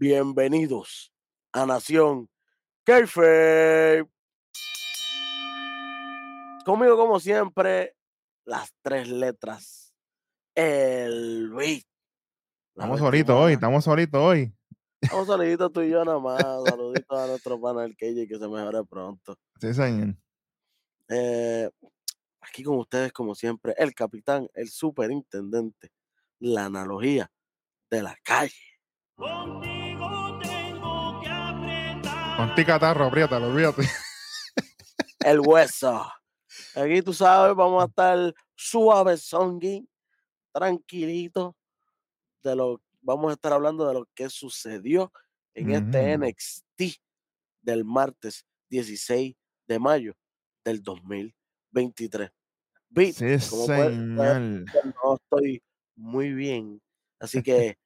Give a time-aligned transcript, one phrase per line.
[0.00, 1.12] Bienvenidos
[1.52, 2.30] a Nación
[2.84, 4.08] Kayfabe.
[6.64, 7.94] Conmigo, como siempre,
[8.46, 9.92] las tres letras.
[10.54, 11.84] El beat.
[12.74, 14.50] Estamos solitos hoy, estamos solitos hoy.
[15.02, 16.40] Estamos saluditos tú y yo nada más.
[16.64, 19.36] Saluditos a nuestro pana el KJ que se mejore pronto.
[19.60, 20.16] Sí, señor.
[21.10, 21.68] Eh,
[22.40, 25.90] aquí con ustedes, como siempre, el capitán, el superintendente,
[26.38, 27.30] la analogía
[27.90, 28.70] de la calle.
[32.48, 33.82] Ti catarro, apriétalo, olvídate.
[35.24, 36.10] el hueso.
[36.74, 39.86] Aquí tú sabes, vamos a estar suave songi,
[40.52, 41.56] tranquilito.
[42.42, 45.12] De lo, vamos a estar hablando de lo que sucedió
[45.54, 46.24] en este Ujú.
[46.24, 47.00] NXT
[47.60, 49.36] del martes 16
[49.68, 50.14] de mayo
[50.64, 52.30] del 2023.
[52.88, 54.40] Beat, Sí, como ver, señor.
[55.04, 55.62] no estoy
[55.94, 56.80] muy bien.
[57.20, 57.78] Así que,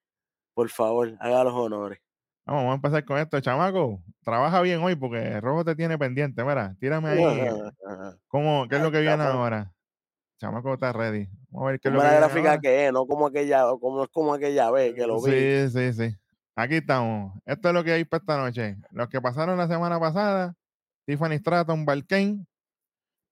[0.54, 1.98] por favor, haga los honores.
[2.46, 4.02] Vamos, vamos a empezar con esto, chamaco.
[4.22, 6.44] Trabaja bien hoy porque Rojo te tiene pendiente.
[6.44, 7.50] Mira, tírame ahí.
[8.28, 9.72] ¿Cómo, ¿Qué es lo que viene ahora?
[10.38, 11.26] Chamaco está ready.
[11.48, 12.60] Vamos a ver qué es lo que la gráfica ahora.
[12.60, 15.30] que es, no como aquella, como como aquella vez que lo vi.
[15.30, 16.16] Sí, sí, sí.
[16.54, 17.32] Aquí estamos.
[17.46, 18.76] Esto es lo que hay para esta noche.
[18.90, 20.54] Los que pasaron la semana pasada,
[21.06, 22.44] Tiffany Stratton, Balkane.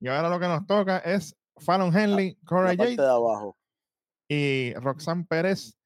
[0.01, 3.57] Y ahora lo que nos toca es Fallon Henley, Cora abajo.
[4.27, 5.77] y Roxanne Pérez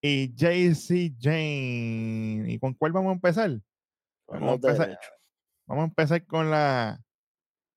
[0.00, 2.44] y JC Jane.
[2.48, 3.50] ¿Y con cuál vamos a empezar?
[4.26, 5.12] Vamos a empezar, derechos.
[5.66, 7.00] vamos a empezar con la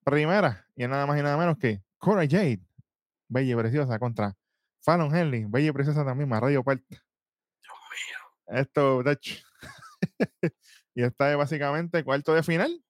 [0.03, 0.67] primera.
[0.75, 2.61] Y es nada más y nada menos que Cora Jade,
[3.27, 4.35] bella y preciosa, contra
[4.81, 6.99] Fallon Henley, bella y preciosa también, más radio parte.
[8.47, 9.43] Esto, de hecho.
[10.95, 12.83] y esta es básicamente cuarto de final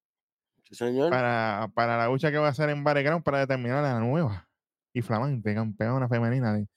[0.63, 1.11] Sí, señor.
[1.11, 4.49] para, para la lucha que va a hacer en Battleground para determinar a la nueva
[4.93, 6.67] y flamante campeona femenina de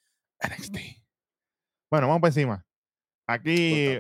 [0.43, 1.06] NXT.
[1.91, 2.65] Bueno, vamos por encima.
[3.27, 3.99] Aquí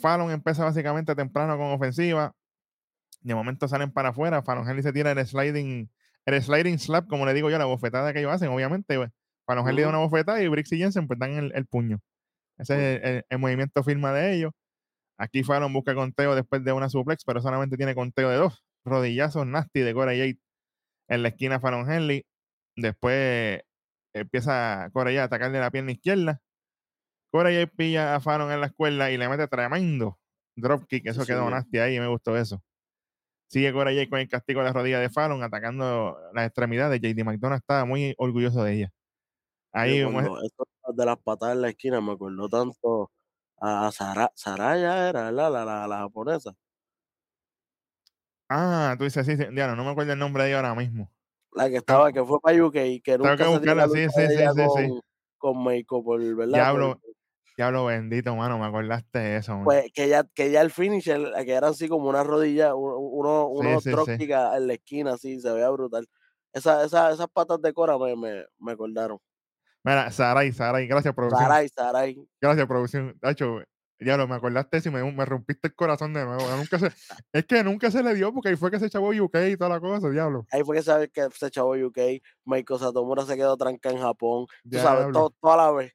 [0.00, 2.34] Fallon empieza básicamente temprano con ofensiva.
[3.20, 4.42] De momento salen para afuera.
[4.42, 5.90] Fallon Henley se tira el sliding,
[6.26, 8.96] el sliding slap, como le digo yo, la bofetada que ellos hacen, obviamente.
[8.96, 9.10] pues,
[9.46, 9.96] Fallon Henley da Ujú.
[9.98, 12.00] una bofetada y Brixie Jensen pues dan el, el puño.
[12.58, 14.52] Ese es el, el- el movimiento firma de ellos.
[15.18, 18.64] Aquí Fallon busca conteo después de una suplex, pero solamente tiene conteo de dos.
[18.84, 20.38] Rodillazos nasty de Cora Jade
[21.08, 22.24] en la esquina Fallon Henley.
[22.76, 23.60] Después
[24.14, 26.40] empieza Jade a atacarle la pierna izquierda.
[27.32, 30.18] Cora Jade pilla a Fallon en la escuela y le mete tremendo
[30.54, 31.06] dropkick.
[31.06, 32.62] Eso Sí, quedó nasty ahí y me gustó eso.
[33.48, 37.00] Sigue Cora Jade con el castigo de la rodilla de Fallon atacando las extremidades.
[37.00, 38.92] JD McDonough estaba muy orgulloso de ella.
[39.72, 43.10] Ahí esto de las patadas en la esquina me acordó tanto
[43.58, 45.50] a Sara, Saraya era, ¿verdad?
[45.50, 46.52] La, la, la japonesa.
[48.50, 51.10] Ah, tú dices, sí, sí, Diana, no me acuerdo el nombre de ella ahora mismo.
[51.54, 54.00] La que estaba, que fue para UK y que nunca que se la buscarla, sí,
[54.02, 55.00] lucha sí, con,
[55.38, 56.54] con Meiko, por, ¿verdad?
[56.54, 57.11] Diablo, Por-
[57.56, 59.54] diablo bendito, mano, me acordaste de eso.
[59.54, 59.64] man.
[59.64, 63.50] pues que ya, que ya el finisher, que era así como una rodilla, u- uno,
[64.06, 66.08] Sí, en la esquina, así, se veía brutal.
[66.52, 69.18] Esa, esa, esas patas de Cora me, me, me acordaron.
[69.84, 71.48] Mira, Saray, Saray, gracias, producción.
[71.48, 72.28] Sarai, Sarai.
[72.40, 73.18] Gracias, producción.
[73.22, 73.62] Hacho,
[73.98, 76.42] diablo, me acordaste y me, me rompiste el corazón de nuevo.
[76.56, 76.86] Nunca se,
[77.32, 79.70] es que nunca se le dio porque ahí fue que se echó UK y toda
[79.70, 80.46] la cosa, diablo.
[80.52, 81.98] Ahí fue que sabes que se echó UK,
[82.44, 84.46] Meiko Satomura se quedó trancada en Japón.
[84.70, 85.12] Tú sabes, Diablo.
[85.18, 85.92] todo, toda la vez.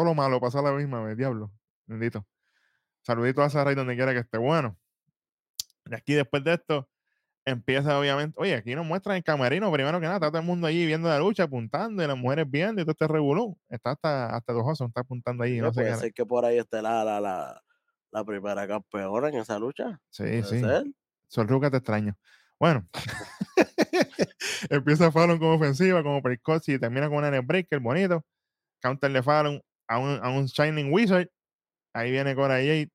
[0.00, 1.52] Todo lo malo pasó a la misma vez, diablo.
[1.84, 2.26] Bendito.
[3.02, 4.38] Saludito a Saray donde quiera que esté.
[4.38, 4.78] Bueno,
[5.84, 6.88] y aquí después de esto,
[7.44, 8.34] empieza obviamente.
[8.40, 11.10] Oye, aquí nos muestran el camerino, primero que nada, está todo el mundo allí viendo
[11.10, 13.58] la lucha, apuntando, y las mujeres viendo, y todo este revolú.
[13.68, 15.60] Está hasta, hasta dos osos, está apuntando ahí.
[15.60, 15.96] Oye, no sé puede qué.
[15.98, 17.62] ser que por ahí esté la, la, la,
[18.10, 20.00] la primera campeona en esa lucha.
[20.08, 20.60] Sí, sí.
[20.60, 20.86] ser.
[21.28, 22.16] Solruca te extraño.
[22.58, 22.88] Bueno,
[24.70, 28.24] empieza Fallon como ofensiva, como Percott y termina con un breaker bonito.
[28.80, 31.28] Counter de Fallon a un, a un Shining Wizard.
[31.92, 32.90] Ahí viene Cora Jade.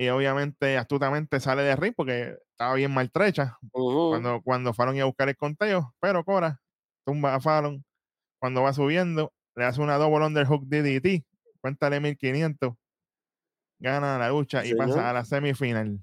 [0.00, 3.58] Y obviamente, astutamente sale de ring porque estaba bien maltrecha
[4.10, 5.94] cuando, cuando Fallon iba a buscar el conteo.
[6.00, 6.58] Pero Cora
[7.06, 7.84] tumba a Fallon.
[8.40, 11.24] Cuando va subiendo, le hace una double underhook DDT.
[11.60, 12.72] Cuéntale 1500.
[13.78, 15.06] Gana la lucha Sí, y pasa señor.
[15.06, 16.00] a la semifinal.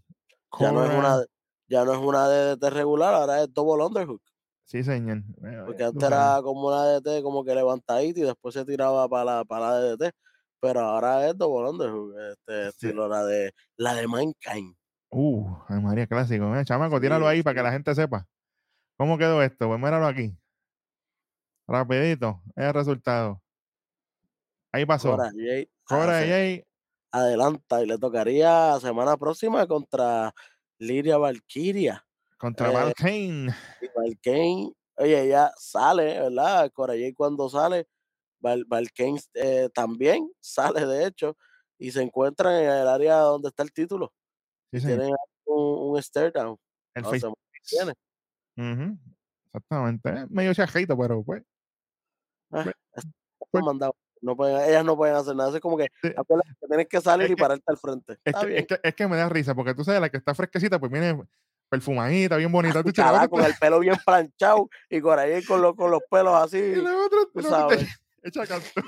[0.59, 1.25] Ya no es una, de-
[1.67, 4.21] ya no es una DDT regular, ahora es double underhook.
[4.71, 5.23] Sí, señor.
[5.65, 9.43] Porque antes era como una DDT como que levantadita y después se tiraba para la,
[9.43, 10.13] para la DDT.
[10.61, 14.73] Pero ahora es double underhook, este estilo la de la de Mankind.
[15.09, 16.55] Uh, ay María, clásico.
[16.55, 18.25] Eh, chamaco, tíralo ahí para que la gente sepa.
[18.97, 19.67] ¿Cómo quedó esto?
[19.67, 20.37] Pues míralo aquí.
[21.67, 23.41] Rapidito, es el resultado.
[24.71, 25.17] Ahí pasó.
[25.83, 26.67] Cora hace- Jade,
[27.11, 30.33] adelanta y le tocaría semana próxima contra
[30.79, 32.05] Liria Valkyria.
[32.41, 33.55] Contra eh, Val Kane.
[33.81, 36.71] Y Valkane, oye, ella sale, ¿verdad?
[36.73, 37.87] Cora Jade cuando sale,
[38.39, 41.37] Val, Valkane eh, también sale, de hecho,
[41.77, 44.11] y se encuentran en el área donde está el título.
[44.73, 44.79] Sí.
[44.81, 45.11] Tienen
[45.45, 46.57] un, un stare down.
[46.95, 47.93] El No face se mantiene.
[48.57, 48.97] Ujú,
[49.45, 50.09] Exactamente.
[50.23, 51.43] Es medio chajito, pero pues.
[52.51, 52.75] Ah, Pues-
[53.51, 53.95] pues- mandados.
[54.23, 55.49] No pueden, ellas no pueden hacer nada.
[55.55, 56.09] Es como que Sí.
[56.13, 58.17] que tienes que salir Es y que- pararte al frente.
[58.23, 60.91] Es, que, es que me da risa, porque tú sabes, la que está fresquecita, pues
[60.91, 61.19] viene
[61.71, 62.83] perfumadita, bien bonita.
[62.83, 62.91] tú,
[63.29, 66.57] con el pelo bien planchado y por ahí con, los con los pelos así.
[66.59, 67.87] Y la otra, tú sabes.
[68.21, 68.67] echa canto.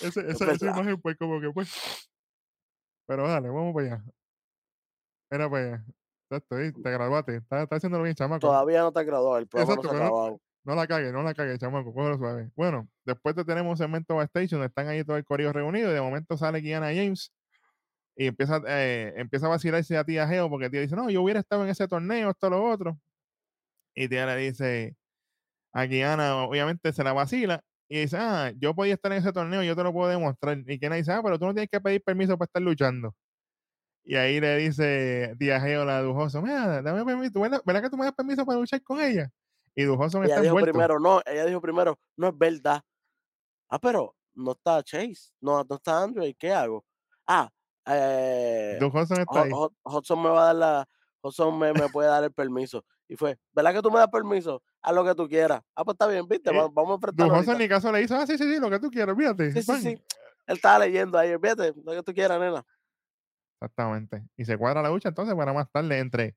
[0.00, 1.68] Ese- esa, esa imagen, pues, como que, pues.
[3.06, 4.04] Pero dale, vamos para allá.
[5.30, 5.84] Mira para allá.
[6.30, 7.36] Exacto, ahí, te graduaste.
[7.36, 8.40] Estás está haciéndolo bien, chamaco.
[8.40, 9.38] Todavía no te graduado.
[9.38, 10.08] El programa Exacto, no se ha
[10.64, 12.50] no- la cagues, no la cagues, chamaco, cógelo suave.
[12.54, 14.14] Bueno, después te tenemos segmento
[14.56, 17.32] donde están ahí todo el corillo reunido y de momento sale Kiana James
[18.16, 21.40] y empieza, eh, empieza a vacilarse a tía Geo porque tía dice, no, yo hubiera
[21.40, 22.98] estado en ese torneo, esto, lo otro.
[23.94, 24.96] Y tía le dice
[25.72, 29.62] a Kiana, obviamente se la vacila y dice, ah, yo podía estar en ese torneo,
[29.62, 30.58] yo te lo puedo demostrar.
[30.66, 33.14] Y Kiana dice, ah, pero tú no tienes que pedir permiso para estar luchando.
[34.04, 37.96] Y ahí le dice tía Geo, la dujoso, mira, dame permiso, ¿verdad, ¿verdad que tú
[37.96, 39.30] me das permiso para luchar con ella?
[39.74, 40.72] Y dujoso Ella está dijo envuelto.
[40.72, 42.82] primero, no, ella dijo primero, no es verdad.
[43.68, 46.84] Ah, pero no está Chase, no, no está Andre, ¿qué hago?
[47.26, 47.50] Ah,
[47.86, 49.50] eh, Hudson está Ho- ahí.
[49.52, 50.88] Ho- Hudson me va a dar la,
[51.22, 52.84] Hudson me, me puede dar el permiso.
[53.08, 54.62] Y fue, ¿verdad que tú me das permiso?
[54.80, 55.60] Haz lo que tú quieras.
[55.74, 57.26] Ah, pues está bien, viste, Eh, Va- vamos a enfrentar.
[57.28, 59.52] Duke Hudson ni caso le hizo, ah, sí, sí, sí, lo que tú quieras, fíjate.
[59.52, 59.88] Sí, sí, sí.
[60.46, 62.64] Él estaba leyendo ahí, fíjate, lo que tú quieras, nena.
[63.60, 64.24] Exactamente.
[64.36, 66.36] Y se cuadra la lucha entonces para más tarde entre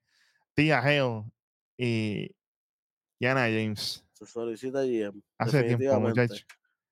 [0.54, 1.30] Tia Geo
[1.76, 2.30] y
[3.18, 4.04] Kiana James.
[4.12, 5.20] Se solicita GM.
[5.38, 6.20] Hace tiempo, definitivamente.
[6.22, 6.44] muchacho.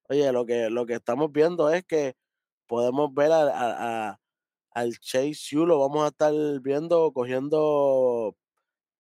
[0.09, 2.17] Oye, lo que, lo que estamos viendo es que
[2.67, 4.21] podemos ver a- a- a-
[4.75, 8.37] al Chase U, lo vamos a estar viendo cogiendo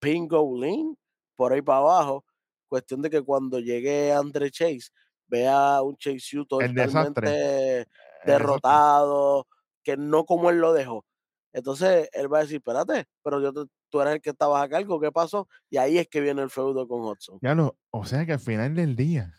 [0.00, 0.96] Pingo Lin
[1.36, 2.24] por ahí para abajo.
[2.68, 4.90] Cuestión de que cuando llegue Andre Chase,
[5.26, 7.86] vea un Chase U totalmente
[8.24, 9.46] derrotado,
[9.82, 11.04] que no como él lo dejó.
[11.52, 14.68] Entonces él va a decir, espérate, pero yo te- tú eres el que estabas a
[14.68, 15.48] cargo, ¿qué pasó?
[15.70, 17.38] Y ahí es que viene el feudo con Hudson.
[17.42, 19.34] Ya lo, o sea que al final del día,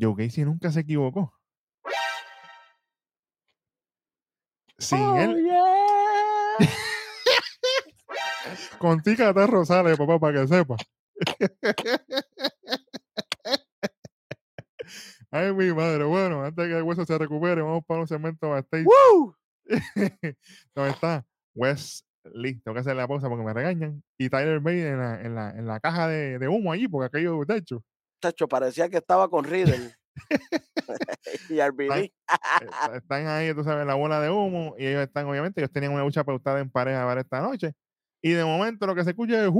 [0.00, 1.32] Joe Casey nunca se equivocó.
[4.80, 6.68] Sin Oh, él, yeah.
[8.78, 10.76] con Tica de Rosales, papá, para que sepa.
[15.30, 16.04] Ay, mi madre.
[16.04, 18.86] Bueno, antes de que el hueso se recupere, vamos para un segmento backstage.
[18.86, 19.36] ¡Woo!
[20.74, 21.24] ¿Dónde está?
[21.54, 22.60] Wesley.
[22.64, 24.02] Tengo que hacer la pausa porque me regañan.
[24.18, 27.06] Y Tyler Bate en la, en la, en la caja de, de humo allí, porque
[27.06, 27.84] aquello, de hecho,
[28.20, 29.94] Tacho, parecía que estaba con Riddle.
[31.48, 31.92] y RBD.
[31.92, 32.10] eh,
[32.94, 34.74] están ahí, tú sabes, la bola de humo.
[34.78, 37.74] Y ellos están, obviamente, ellos tenían una lucha pautada en pareja para esta noche.
[38.22, 39.50] Y de momento lo que se escucha es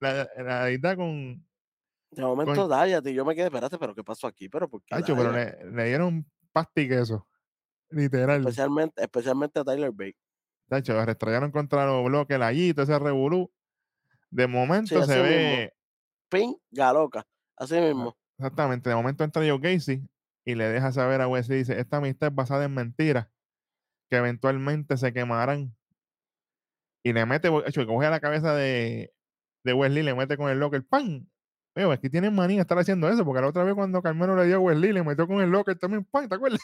[0.00, 1.44] la, la deidad con
[2.10, 2.68] De momento,
[3.08, 4.48] y yo me quedé, espérate, pero ¿qué pasó aquí?
[4.48, 7.26] Pero ¿por qué pero le, le dieron pasti queso.
[7.90, 8.40] Literal.
[8.40, 10.16] Especialmente, especialmente a Tyler Bate.
[10.68, 13.50] Tacho, lo restrellaron contra los bloques, allí, todo ese revolú.
[14.30, 15.22] De momento se mismo.
[15.24, 15.72] ve,
[16.28, 17.26] Pin, galoca.
[17.56, 18.16] Así mismo.
[18.40, 20.02] Exactamente, de momento entra Joe Casey
[20.46, 23.28] y le deja saber a Wesley, dice, esta amistad es basada en mentiras
[24.08, 25.76] que eventualmente se quemarán.
[27.04, 29.12] Y le mete, hecho, coge a la cabeza de,
[29.64, 31.26] de Wesley, le mete con el locker, ¡pam!
[31.74, 34.56] Veo, aquí tienen manía estar haciendo eso, porque la otra vez cuando Carmelo le dio
[34.56, 36.28] a Wesley, le metió con el locker también, ¡pam!
[36.28, 36.60] ¿Te acuerdas?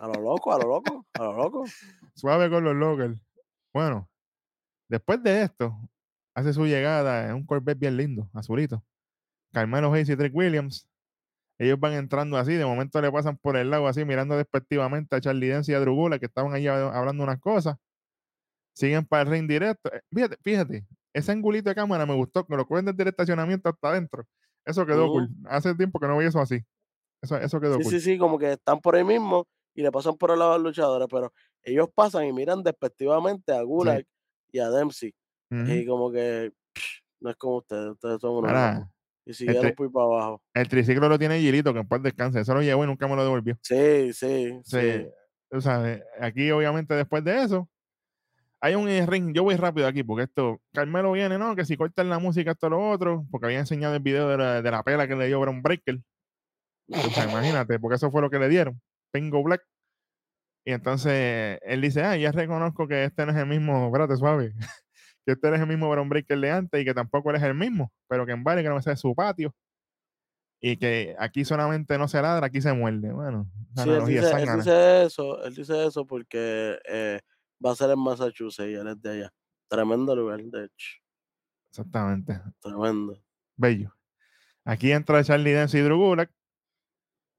[0.00, 1.64] A lo loco, a lo loco, a lo loco.
[2.14, 3.20] Suave con los lockers.
[3.72, 4.08] Bueno,
[4.88, 5.76] después de esto,
[6.34, 8.84] hace su llegada en un Corvette bien lindo, azulito.
[9.52, 10.88] Carmelo Hayes y Trick Williams.
[11.58, 15.20] Ellos van entrando así, de momento le pasan por el lado así, mirando despectivamente a
[15.20, 17.76] Charlie Dance y a Drugula, que estaban hab- hablando unas cosas.
[18.74, 19.92] Siguen para el ring directo.
[19.92, 23.68] Eh, Fíjate, fíjate, ese angulito de cámara me gustó, que lo cogen desde el estacionamiento
[23.68, 24.24] hasta adentro.
[24.64, 25.28] Eso quedó cool.
[25.46, 26.62] Hace tiempo que no veía eso así.
[27.20, 27.92] Eso, eso quedó Sí, cool.
[27.92, 30.58] sí, sí, como que están por ahí mismo y le pasan por el lado a
[30.58, 34.04] los luchadores, pero ellos pasan y miran despectivamente a Gulag
[34.52, 35.12] y a Dempsey.
[35.50, 36.52] Y como que
[37.20, 38.86] no es como ustedes, ustedes son unos.
[39.28, 40.42] Y siguieron por para abajo.
[40.54, 42.40] el triciclo lo tiene Gilito, que en paz descanse.
[42.40, 43.58] Eso lo llevó y nunca me lo devolvió.
[43.62, 45.06] Sí, sí, Sí, sí.
[45.50, 47.68] tú sabes, aquí obviamente después de eso,
[48.60, 51.54] hay un eh, ring, yo voy rápido aquí, porque esto, Carmelo viene, ¿no?
[51.54, 54.62] Que si cortan la música, esto, lo otro, porque había enseñado el video de la,
[54.62, 55.98] de la pela que le dio Brown Breaker.
[56.90, 58.80] O sea, imagínate, porque eso fue lo que le dieron,
[59.12, 59.62] Pingo Black.
[60.64, 64.54] Y entonces él dice, ah, ya reconozco que este no es el mismo, espérate, suave,
[65.28, 67.52] que este no es el mismo Brown Breaker de antes y que tampoco eres el
[67.54, 69.54] mismo, pero que en vale que no sea de su patio.
[70.58, 73.12] Y que aquí solamente no se ladra, aquí se muerde.
[73.12, 74.56] Bueno, Sí, él dice, él zángana.
[74.56, 77.20] dice eso, él dice eso porque eh,
[77.64, 79.32] va a ser en Massachusetts y él es de allá.
[79.68, 80.96] Tremendo lugar, de hecho.
[81.68, 82.40] Exactamente.
[82.60, 83.22] Tremendo.
[83.54, 83.94] Bello.
[84.64, 86.32] Aquí entra Charlie Dance y Drew Gulak.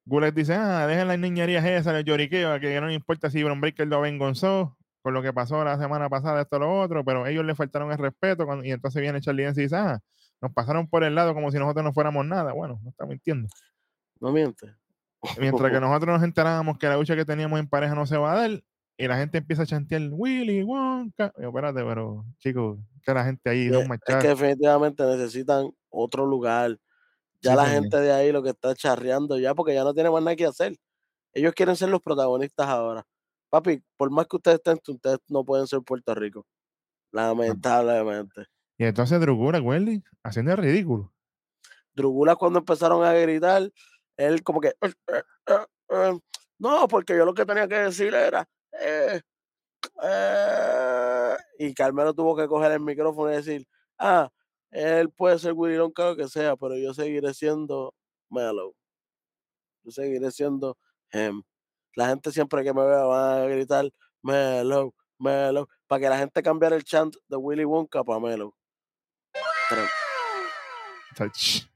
[0.05, 3.87] Gullet dice, ah, dejen las niñerías esas, el lloriqueo, que no importa si Bron Breaker
[3.87, 7.55] lo avergonzó con lo que pasó la semana pasada, esto lo otro, pero ellos le
[7.55, 9.99] faltaron el respeto cuando- y entonces viene Charlie y dice, ah,
[10.41, 12.53] nos pasaron por el lado como si nosotros no fuéramos nada.
[12.53, 13.47] Bueno, no está mintiendo.
[14.19, 14.75] No miente.
[15.37, 18.33] Mientras que nosotros nos enterábamos que la lucha que teníamos en pareja no se va
[18.33, 18.63] a dar,
[18.97, 21.33] y la gente empieza a chantear Willy Wonka.
[21.37, 24.21] Y yo, espérate, pero chicos, que la gente ahí no es marchar.
[24.21, 26.77] que definitivamente necesitan otro lugar.
[27.41, 30.09] Ya Sí, la gente de ahí lo que está charreando ya porque ya no tiene
[30.09, 30.75] más nada que hacer.
[31.33, 33.05] Ellos quieren ser los protagonistas ahora.
[33.49, 36.45] Papi, por más que ustedes estén, ustedes no pueden ser Puerto Rico.
[37.11, 38.45] Lamentablemente.
[38.79, 41.13] Y entonces Drugura, Welly, haciendo el ridículo.
[41.93, 43.71] Drugula cuando empezaron a gritar,
[44.17, 46.19] él como que, "Eh, eh, eh, eh".
[46.59, 48.47] no, porque yo lo que tenía que decir era,
[48.79, 49.21] eh,
[50.03, 53.67] eh", y Carmelo tuvo que coger el micrófono y decir,
[53.99, 54.29] ah,
[54.71, 57.95] él puede ser Willy Lonka lo que sea, pero yo seguiré siendo
[58.29, 58.75] Mellow.
[59.83, 60.77] Yo seguiré siendo
[61.13, 61.43] him.
[61.95, 63.89] La gente siempre que me vea va a gritar
[64.21, 68.53] Mellow, Mellow, para que la gente cambiara el chant de Willy Wonka para Mellow.
[69.69, 69.87] Tre-
[71.11, 71.69] O sea, ch,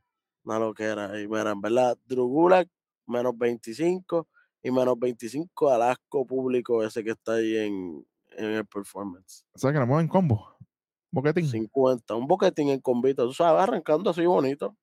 [0.44, 1.20] una loquera.
[1.20, 2.68] Y mira, en verdad, Drugulak,
[3.08, 4.28] menos 25
[4.62, 8.06] y menos 25 al asco público ese que está ahí en,
[8.38, 9.46] en el performance.
[9.54, 10.56] o sea, que nos mueven combo.
[11.12, 11.48] Boquetín.
[11.48, 14.76] 50, un boquetín en convito, tú sabes, arrancando así bonito.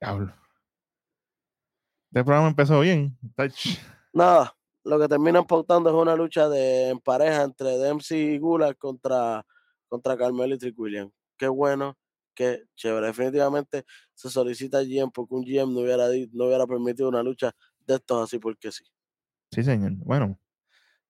[0.00, 0.32] Diablo.
[2.10, 3.18] Este programa empezó bien.
[4.14, 8.78] Nada, lo que terminan pautando es una lucha de en pareja entre Dempsey y Gulak
[8.78, 9.44] contra,
[9.88, 11.10] contra Carmelo y Trick William.
[11.36, 11.98] Qué bueno,
[12.34, 13.08] qué chévere.
[13.08, 13.84] Definitivamente
[14.14, 17.52] se solicita GM porque un GM no hubiera, no hubiera permitido una lucha
[17.86, 18.84] de estos así porque sí.
[19.52, 19.92] Sí, señor.
[19.96, 20.40] Bueno,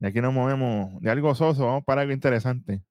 [0.00, 2.82] de aquí nos movemos de algo soso, vamos para algo interesante.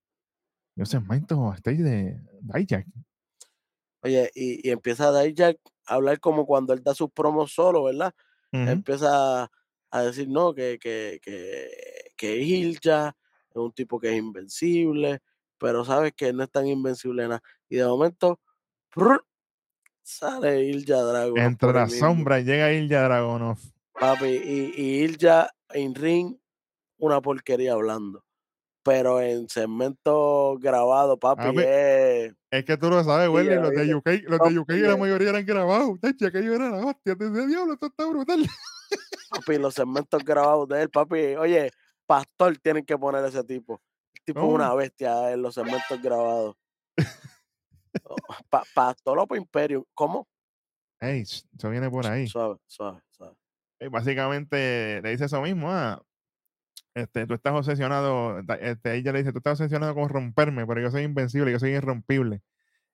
[0.77, 2.87] Yo sé, Maito, stage de Dijak.
[4.01, 5.57] Oye, y, y empieza Dijak
[5.87, 8.13] hablar como cuando él da sus promos solo, ¿verdad?
[8.51, 8.69] Ujú.
[8.69, 9.49] Empieza
[9.89, 11.69] a decir, no, que, que, que,
[12.15, 13.15] que Ilja
[13.49, 15.21] es un tipo que es invencible,
[15.57, 17.41] pero sabes que no es tan invencible nada.
[17.69, 18.39] Y de momento,
[20.03, 21.45] sale Ilja Dragunov.
[21.45, 23.57] Entre mismo, sombras llega Ilja Dragonov.
[23.93, 26.37] Papi, y, y Ilja en ring,
[26.97, 28.23] una porquería hablando.
[28.87, 33.45] Pero en segmento grabado, papi, Papi, es- Es que tú lo sabes, güey.
[33.45, 35.99] Los de UK, los de UK la mayoría eran grabados.
[35.99, 37.15] Tacho, aquello era la hostia.
[37.17, 38.45] Te decía, diablo, esto está brutal.
[39.29, 41.35] papi, los segmentos grabados de él, papi.
[41.35, 41.69] Oye,
[42.05, 43.81] Pastor tienen que poner ese tipo.
[44.15, 46.55] El tipo una bestia en los segmentos grabados.
[48.03, 48.15] Oh,
[48.49, 49.83] Pa- Pastor Lopo Imperium.
[49.93, 50.27] ¿Cómo?
[51.01, 52.27] Ey, eso viene por ahí.
[52.27, 53.35] Suave, suave, suave.
[53.91, 55.69] Básicamente le dice eso mismo.
[55.71, 56.01] Ah,
[56.97, 58.39] este, tú estás obsesionado.
[58.59, 61.71] Este, ella le dice, tú estás obsesionado con romperme, pero yo soy invencible, yo soy
[61.71, 62.41] irrompible.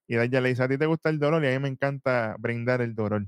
[0.07, 2.35] Y ella le dice, a ti te gusta el dolor y a mí me encanta
[2.37, 3.25] brindar el dolor.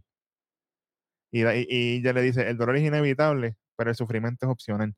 [1.32, 4.94] Y, y- y ella le dice, el dolor es inevitable, pero el sufrimiento es opcional.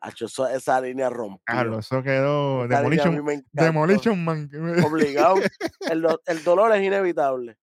[0.00, 1.42] Acho, eso- esa línea rompió.
[1.44, 3.24] Carlos, eso quedó Demolition.
[3.52, 4.50] Demolition Man.
[4.92, 5.40] Obligado.
[5.90, 7.56] El, el dolor es inevitable,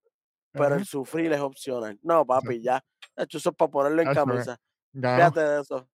[0.52, 2.00] pero Ajá, el sufrir es opcional.
[2.02, 2.84] No, papi, ya.
[3.16, 4.58] Acho, eso es para ponerlo en Acho, camisa.
[4.94, 5.88] Fíjate de eso.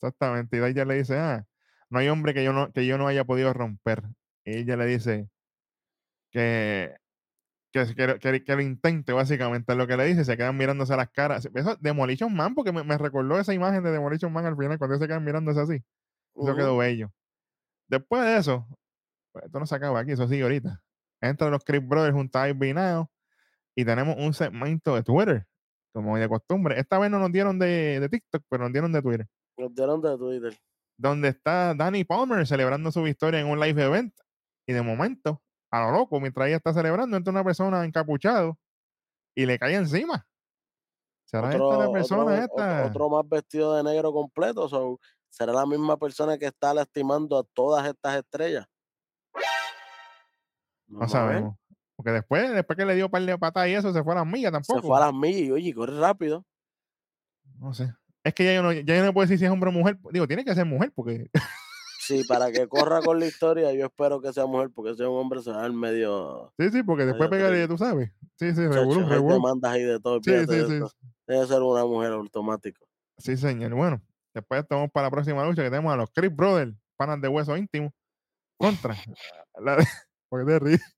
[0.00, 0.56] Exactamente.
[0.58, 1.44] Y ella le dice, ah,
[1.90, 4.02] no hay hombre que yo no, que yo no haya podido romper.
[4.44, 5.28] Y ella le dice
[6.30, 6.94] que,
[7.72, 7.86] que,
[8.20, 10.24] que, que- lo intente, básicamente, es lo que le dice.
[10.24, 11.48] Se quedan mirándose a las caras.
[11.54, 14.94] Eso, Demolition Man, porque me, me recordó esa imagen de Demolition Man al final, cuando
[14.94, 15.74] ellos se quedan mirándose así.
[15.74, 17.12] Eso quedó bello.
[17.88, 18.68] Después de eso,
[19.32, 20.82] pues, esto no se acaba aquí, eso sigue ahorita.
[21.20, 23.10] Entran los Chris Brothers junto a Ivy Now
[23.74, 25.46] y tenemos un segmento de Twitter,
[25.92, 26.78] como de costumbre.
[26.80, 30.16] Esta vez no nos dieron de, de TikTok, pero nos dieron de Twitter Dieron de
[30.18, 30.56] Twitter.
[30.96, 34.14] donde está Danny Palmer celebrando su victoria en un live event.
[34.66, 38.58] Y de momento, a lo loco, mientras ella está celebrando, entra una persona encapuchado
[39.34, 40.26] y le cae encima.
[41.26, 42.86] ¿Será Otro, esta la persona otro- esta?
[42.86, 44.68] otro más vestido de negro completo.
[44.68, 44.98] so,
[45.30, 48.66] ¿Será la misma persona que está lastimando a todas estas estrellas?
[50.86, 51.56] No sabemos.
[51.96, 54.16] Porque después, después que le dio un par de patas y eso, se fue a
[54.18, 54.88] las millas Se tampoco.
[54.88, 56.44] fue a las millas y oye, corre rápido.
[57.58, 57.92] No sé.
[58.24, 59.98] Es que ya yo no, ya yo no puedo decir si es hombre o mujer.
[60.10, 61.30] Digo, tiene que ser mujer porque
[62.04, 65.08] Sí, para que corra con la historia, yo espero que sea mujer, porque si es
[65.08, 66.52] un hombre se va al medio.
[66.58, 67.66] Sí, sí, porque después triste.
[67.66, 68.10] tú sabes.
[68.38, 69.60] Sí, sí, revolú, revolú.
[69.62, 70.20] ahí de todo.
[70.22, 70.80] Sí, sí, sí.
[71.26, 72.86] Debe ser una mujer automático.
[73.16, 73.72] Sí, señor.
[73.72, 74.02] Bueno,
[74.34, 77.56] después estamos para la próxima lucha que tenemos a los Chris Brothers, panas de hueso
[77.56, 77.90] íntimo,
[78.58, 78.94] contra
[79.58, 79.86] la de,
[80.28, 80.96] porque te ríes.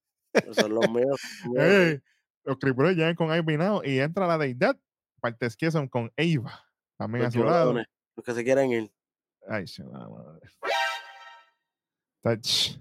[0.54, 1.20] Son los míos.
[2.42, 4.76] los Chris Brothers llegan con Ivy Now y entra la deidad,
[5.20, 6.65] partes que son con Eva,
[6.96, 7.72] también los a su lado.
[7.72, 8.92] los que se quieren ir.
[9.48, 10.48] Ay, se va, madre.
[12.22, 12.80] Tach.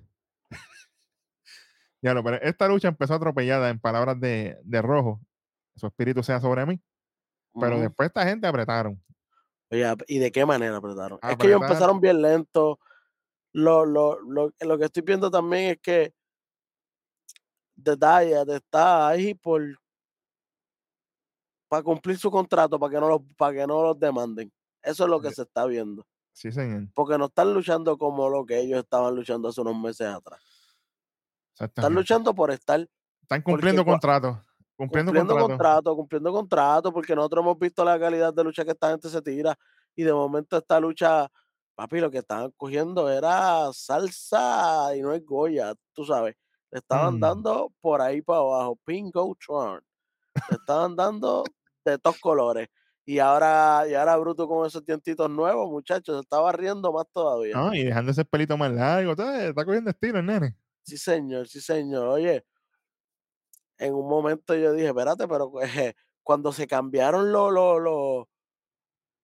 [2.01, 5.21] Ya lo, pero esta lucha empezó atropellada en palabras de, de Rojo.
[5.75, 6.79] su espíritu sea sobre mí.
[7.59, 9.01] Pero después esta gente apretaron.
[9.71, 11.19] Oye, ¿y de qué manera apretaron?
[11.21, 12.79] Es que ellos empezaron bien lento.
[13.53, 16.13] Lo, lo, lo, lo que estoy viendo también es que
[17.75, 19.61] Diet está ahí por
[21.67, 24.51] para cumplir su contrato, para que no los, para que no los demanden.
[24.81, 25.35] Eso es lo que Sí.
[25.35, 26.05] se está viendo.
[26.31, 26.87] Sí, señor.
[26.93, 30.39] Porque no están luchando como lo que ellos estaban luchando hace unos meses atrás.
[31.59, 32.85] Están luchando por estar
[33.21, 34.37] Están cumpliendo contratos.
[34.75, 35.47] Cumpliendo, cumpliendo contratos.
[35.57, 39.21] contrato, cumpliendo contrato, porque nosotros hemos visto la calidad de lucha que esta gente se
[39.21, 39.57] tira
[39.95, 41.31] y de momento esta lucha,
[41.75, 46.35] papi, lo que estaban cogiendo era salsa y no es Goya, tú sabes.
[46.71, 47.19] Le estaban Mm.
[47.21, 49.81] dando por ahí para abajo, Pingo Tron.
[50.49, 51.43] Estaban dando
[51.83, 52.67] de todos colores.
[53.07, 57.55] Y ahora, y ahora Bruto con esos dientitos nuevos, muchachos, se estaba riendo más todavía.
[57.55, 59.11] No, y dejando ese pelito más largo.
[59.11, 60.57] Está cogiendo estilo el nene.
[60.83, 62.07] Sí, señor, sí, señor.
[62.07, 62.45] Oye,
[63.77, 68.29] en un momento yo dije, espérate, pero eh, cuando se cambiaron los lo, lo-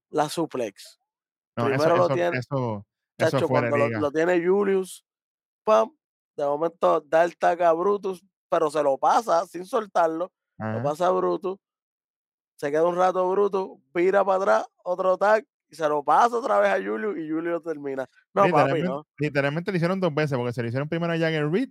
[0.10, 1.00] la suplex,
[1.58, 2.86] No, eso, primero lo eso, tiene, eso,
[3.18, 5.06] chacho, cuando lo tiene Julius,
[5.64, 5.96] pam,
[6.36, 11.08] de momento da el tag a Brutus, pero se lo pasa sin soltarlo, lo pasa
[11.08, 11.58] a Brutus,
[12.56, 16.60] se queda un rato Brutus, vira para atrás, otro tag, y se lo pasa otra
[16.60, 18.08] vez a Julius y Julius termina.
[18.34, 19.08] No, papi, literalmente, no.
[19.18, 21.70] literalmente le hicieron dos veces, porque se le hicieron primero a Jagger Reed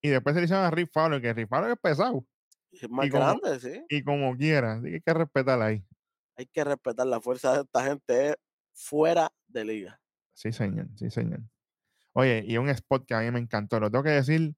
[0.00, 2.24] y después se le hicieron a Rick Fowler, que Rick Fowler es pesado.
[2.72, 3.84] Es más y como- grande, sí.
[3.88, 5.84] Y como quiera, hay que respetarla ahí.
[6.36, 8.36] Hay que respetar la fuerza de esta gente
[8.72, 10.00] fuera de liga.
[10.32, 11.40] Sí, señor, sí, señor.
[12.14, 14.54] Oye, y un spot que a mí me encantó, lo tengo que decir,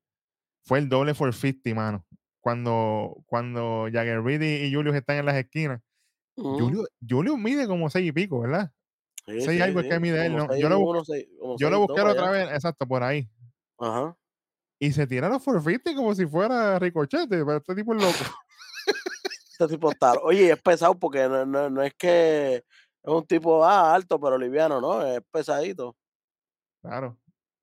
[0.63, 2.07] fue el doble for 50, mano.
[2.45, 5.81] Cuando, cuando Jagger Reed y, Julius están en las esquinas.
[6.37, 6.59] Ujú.
[6.59, 8.71] Julius, Julius mide como seis y pico, ¿verdad?
[9.27, 10.55] Sí, seis algo es que mide él, ¿no?
[10.55, 11.27] Yo lo uno, seis-
[11.57, 13.31] Yo lo busqué otra vez, exacto, por ahí.
[13.79, 14.15] Ajá.
[14.79, 18.19] Y se tira los for 50 como si fuera Ricochete, pero este tipo es loco.
[19.59, 20.13] Este tipo está.
[20.15, 22.65] Oye, es pesado porque no, no, no es que es
[23.05, 25.07] un tipo ah, alto, pero liviano, ¿no?
[25.07, 25.97] Es pesadito.
[26.83, 27.17] Claro.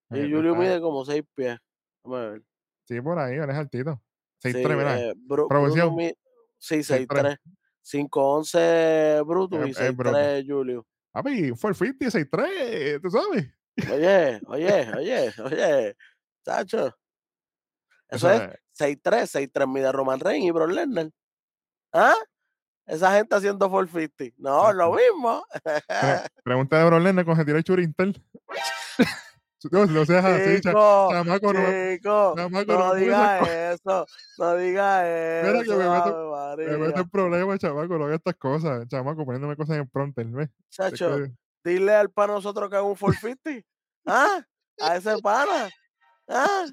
[0.10, 1.60] Y Eh, Julio mide como seis pies.
[2.04, 2.42] Ver.
[2.88, 4.02] Sí, por ahí, él es altito.
[4.44, 5.00] 6'3, Sí, ¿verdad?
[5.00, 5.96] eh, Bru- Bruno Producción.
[5.96, 6.14] mi-
[6.58, 7.08] sí, 6'3.
[7.08, 7.38] 6'3.
[7.84, 10.18] 5'11 Brutus y eh, Brutus.
[10.18, 10.86] 6'3 Julio.
[11.12, 13.48] Papi, 450, 6'3, tú sabes.
[13.92, 15.96] Oye, oye, oye, oye,
[16.46, 16.88] chacho.
[18.10, 21.10] Eso Eso es es- 6'3, 6'3 mide Roman Reigns y Brock Lesnar.
[21.94, 22.16] ¿Ah?
[22.86, 24.36] Esa gente haciendo 450.
[24.38, 25.46] No, lo mismo.
[25.64, 25.82] Pre-
[26.44, 28.22] pregunta de Bro Lennon con el churintel.
[29.72, 31.60] No, lo seas así, Chico, chamaco, no
[31.94, 34.06] chico, chamaco, no no digas eso,
[34.38, 35.64] no digas eso.
[35.64, 38.88] que me meto- me meto en problemas, chamaco, no hagas estas cosas.
[38.88, 40.50] Chamaco, poniéndome cosas en pronto, ¿ves?
[40.50, 41.32] Es Chacho, que-
[41.64, 43.68] dile al pana nosotros que haga un 450.
[44.08, 44.44] ¿Ah?
[44.80, 45.70] A ese pana.
[46.28, 46.66] ¿Ah?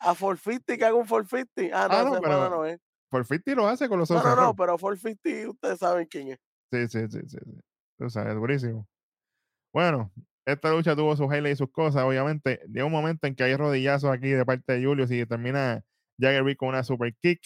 [0.00, 1.76] A 450 que haga un 450.
[1.76, 2.78] Ah, no, Ah, no, ese pero- pana no es.
[3.10, 4.56] Por 50 lo hace con los No, ojos no, no, cerrados.
[4.56, 6.38] pero 450 ustedes saben quién es.
[6.72, 7.60] Sí, sí, sí, sí, sí.
[7.98, 8.86] Tú sabes, durísimo.
[9.72, 10.10] Bueno,
[10.46, 12.60] esta lucha tuvo sus highlights y sus cosas, obviamente.
[12.68, 15.82] Llega un momento en que hay rodillazos aquí de parte de Julius y termina
[16.18, 17.40] Jagger Reed con una super kick.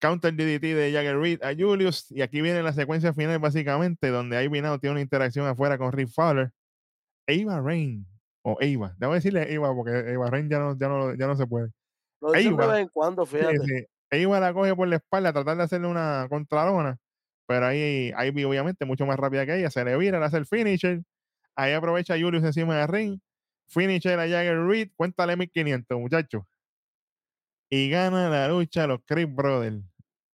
[0.00, 2.10] Counter DDT de Jagger Reed a Julius.
[2.10, 5.92] Y aquí viene la secuencia final, básicamente, donde ahí Vinado tiene una interacción afuera con
[5.92, 6.50] Rick Fowler.
[7.26, 8.06] Eva Rain,
[8.42, 11.46] o Eva, debo decirle Eva porque Eva Rain ya no, ya no, ya no se
[11.46, 11.70] puede.
[12.20, 13.58] Lo de vez en cuando, fíjate.
[13.58, 13.86] sí.
[14.10, 16.98] Eva la coge por la espalda a tratar de hacerle una contralona,
[17.46, 20.46] pero ahí Ivy obviamente mucho más rápida que ella, se le vira, le hace el
[20.46, 21.02] finisher,
[21.56, 23.20] ahí aprovecha Julius encima del ring,
[23.68, 26.44] finisher a Jagger Reed, cuéntale 1500 muchachos,
[27.70, 29.82] y gana la lucha los Creed Brothers.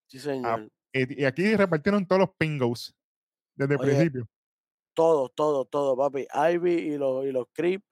[0.06, 0.70] Sí, señor.
[0.92, 2.94] Y, y aquí repartieron todos los pingos
[3.54, 4.28] desde el principio.
[4.94, 6.26] Todo, todo, todo, papi.
[6.34, 7.82] Ivy y los, y los Creep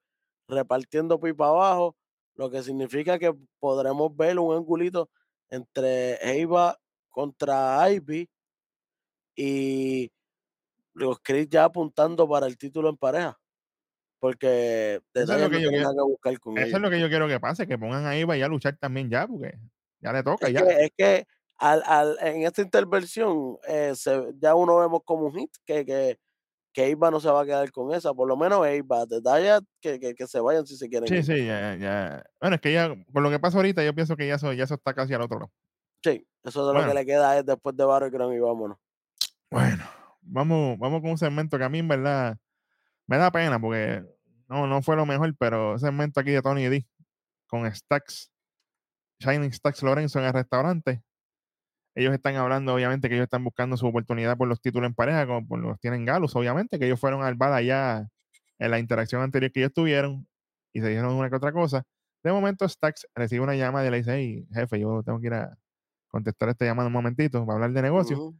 [0.47, 1.95] repartiendo pipa abajo,
[2.35, 5.09] lo que significa que podremos ver un angulito
[5.49, 6.77] entre Eva
[7.09, 8.29] contra Ivy
[9.35, 10.11] y
[10.99, 13.37] los Creep ya apuntando para el título en pareja.
[14.19, 16.75] Porque Eso es lo que yo quiero- que buscar con Eso ellos.
[16.75, 19.09] es lo que yo quiero que pase, que pongan a Eva ya a luchar también
[19.09, 19.57] ya, porque
[20.01, 20.65] ya le toca Es ya.
[20.65, 25.35] que, es que al, al- en esta intervención eh, se- ya uno vemos como un
[25.35, 26.19] hit que, que,
[26.73, 29.99] que Eva no se va a quedar con esa, por lo menos Eva, detalles que,
[29.99, 31.23] que, que se vayan si se quieren Sí, ir.
[31.23, 32.23] sí, ya, ya.
[32.41, 34.65] Bueno, es que ya, con lo que pasa ahorita, yo pienso que ya eso, ya
[34.65, 35.51] eso está casi al otro lado.
[36.03, 36.89] Sí, eso de lo Bueno.
[36.89, 38.77] que le queda es después de Battleground y vámonos.
[39.49, 39.83] Bueno,
[40.21, 42.37] vamos, vamos con un segmento que a mí en verdad
[43.07, 44.03] me da pena porque
[44.47, 46.87] no, no fue lo mejor, pero ese segmento aquí de Tony D
[47.47, 48.31] con Stacks,
[49.19, 51.03] Shining Stacks Lorenzo en el restaurante.
[51.95, 55.25] Ellos están hablando, obviamente, que ellos están buscando su oportunidad por los títulos en pareja,
[55.25, 58.07] como por los tienen Galus, obviamente, que ellos fueron al bar allá
[58.59, 60.27] en la interacción anterior que ellos tuvieron
[60.71, 61.83] y se dijeron una que otra cosa.
[62.23, 65.33] De momento, Stacks recibe una llamada y le dice, hey, jefe, yo tengo que ir
[65.33, 65.57] a,
[66.09, 68.33] contestar esta llamada un momentito para hablar de negocio.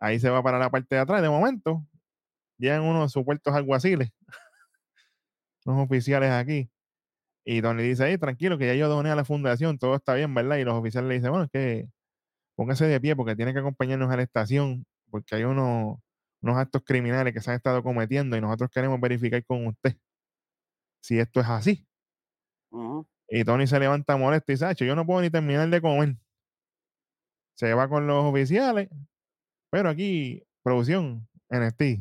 [0.00, 1.22] Ahí se va para la parte de atrás.
[1.22, 1.86] De momento,
[2.58, 4.10] llegan unos supuestos alguaciles,
[5.64, 6.70] unos oficiales aquí.
[7.44, 10.34] Y Tony dice, ahí, tranquilo, que ya yo doné a la fundación, todo está bien,
[10.34, 10.56] ¿verdad?
[10.58, 11.88] Y los oficiales le dicen, bueno, es que
[12.56, 15.98] póngase de pie porque tiene que acompañarnos a la estación, porque hay unos,
[16.42, 19.96] unos actos criminales que se han estado cometiendo y nosotros queremos verificar con usted
[21.00, 21.86] si esto es así.
[23.28, 26.16] Y Tony se levanta molesto y dice, "Acho, yo no puedo ni terminar de comer.
[27.54, 28.88] Se va con los oficiales,
[29.70, 32.00] pero aquí, producción, NST,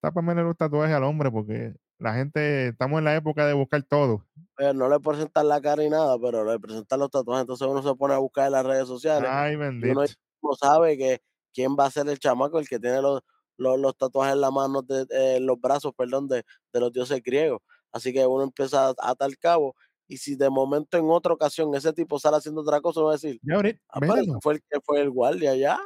[0.00, 4.24] tápame los tatuajes al hombre porque la gente, estamos en la época de buscar todo.
[4.58, 7.42] Eh, no le presentan la cara y nada, pero le presentan los tatuajes.
[7.42, 10.00] Entonces uno se pone a buscar en las redes sociales Ay, y uno bendito.
[10.42, 11.20] no sabe que
[11.52, 13.20] quién va a ser el chamaco, el que tiene los,
[13.58, 17.22] los, los tatuajes en la mano, de, eh, los brazos, perdón, de, de los dioses
[17.22, 17.60] griegos.
[17.92, 19.74] Así que uno empieza a atar cabo.
[20.08, 23.12] Y si de momento en otra ocasión ese tipo sale haciendo otra cosa, uno va
[23.12, 24.00] a decir, Ya ahorita, ah,
[24.40, 25.78] fue el que fue el guardia ya,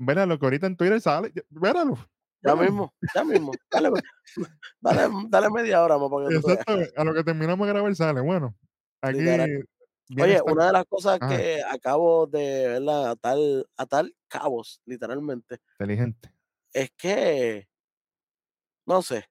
[0.00, 1.96] véralo, que ahorita en Twitter sale, véralo.
[2.42, 3.52] ya mismo, ya mismo.
[3.70, 3.90] Dale,
[4.80, 6.34] dale, dale media hora más para que.
[6.36, 8.20] Exacto, a lo que terminamos de grabar sale.
[8.20, 8.54] Bueno,
[9.02, 11.36] aquí Oye, esta- una de las cosas Ajá.
[11.36, 13.10] que acabo de ¿verdad?
[13.10, 13.36] atar,
[13.76, 16.32] atar cabos, literalmente, inteligente.
[16.72, 17.68] es que,
[18.86, 19.28] no sé,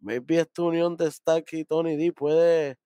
[0.00, 2.78] maybe esta unión de Stack y Tony D puede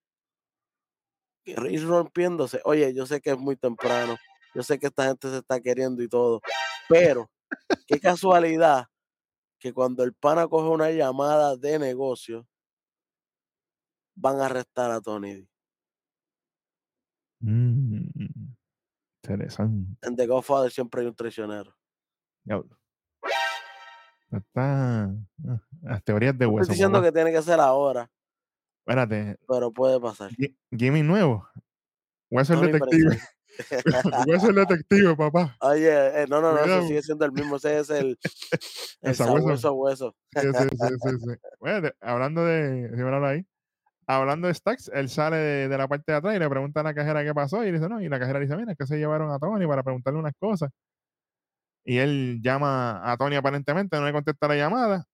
[1.44, 2.60] ir rompiéndose.
[2.64, 4.16] Oye, yo sé que es muy temprano,
[4.54, 6.40] yo sé que esta gente se está queriendo y todo,
[6.88, 7.30] pero
[7.86, 8.86] qué casualidad
[9.58, 12.46] que cuando el pana coge una llamada de negocio,
[14.14, 15.48] van a arrestar a Tony.
[17.40, 18.08] Mm,
[19.22, 19.96] interesante.
[20.02, 21.76] En The Godfather siempre hay un traicionero.
[22.44, 22.78] Diablo.
[24.30, 25.04] Está.
[25.04, 25.14] ah,
[25.82, 26.62] Las teorías de hueso.
[26.62, 28.10] estoy diciendo que tiene que ser ahora,
[28.80, 30.30] Espérate, pero puede pasar.
[30.30, 31.48] Gi- Jimmy nuevo.
[32.30, 33.20] Hueso el detective.
[33.84, 34.24] Prince.
[34.26, 35.56] Hueso el detective, papá.
[35.60, 38.18] Oye, eh, no, no, no, ese sigue siendo el mismo, ese es el,
[39.02, 39.72] el sabueso.
[39.74, 40.14] hueso.
[40.34, 41.34] Sí, sí, sí, sí, sí.
[41.60, 43.26] Bueno, hablando de.
[43.26, 43.46] ahí.
[44.08, 46.84] Hablando de Stacks, él sale de, de la parte de atrás y le pregunta a
[46.84, 47.64] la cajera qué pasó.
[47.64, 48.00] Y dice, no.
[48.00, 50.70] Y la cajera dice, mira, es que se llevaron a Tony para preguntarle unas cosas.
[51.84, 55.04] Y él llama a Tony aparentemente, no le contesta la llamada.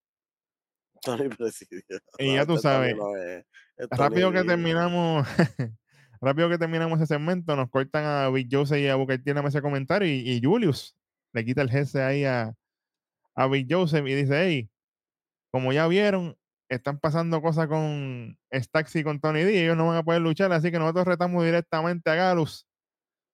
[1.03, 1.81] Tony Presidio.
[2.19, 3.45] Y ya tú este sabes, no es-
[3.77, 5.27] es rápido Tony que terminamos
[6.23, 9.61] rápido que terminamos ese segmento nos cortan a Big Jose y a Booker T ese
[9.61, 10.97] comentario y, y Julius
[11.33, 12.55] le quita el jefe ahí a,
[13.35, 14.71] a Big Joseph y dice hey
[15.51, 16.37] como ya vieron
[16.69, 20.53] están pasando cosas con Stax y con Tony D ellos no van a poder luchar
[20.53, 22.67] así que nosotros retamos directamente a Galus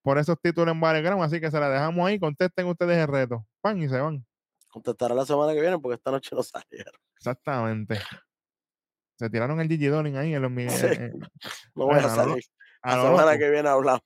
[0.02, 3.46] por esos títulos en Battleground así que se la dejamos ahí contesten ustedes el reto
[3.60, 4.24] pan y se van
[4.70, 6.92] Contestará la semana que viene porque esta noche no salieron.
[7.16, 7.98] exactamente
[9.18, 10.86] se tiraron el Gigi Dolin ahí en los Sí.
[10.86, 11.12] eh, eh,
[11.74, 12.44] No voy Bueno, a salir.
[12.96, 14.02] La semana que viene hablamos.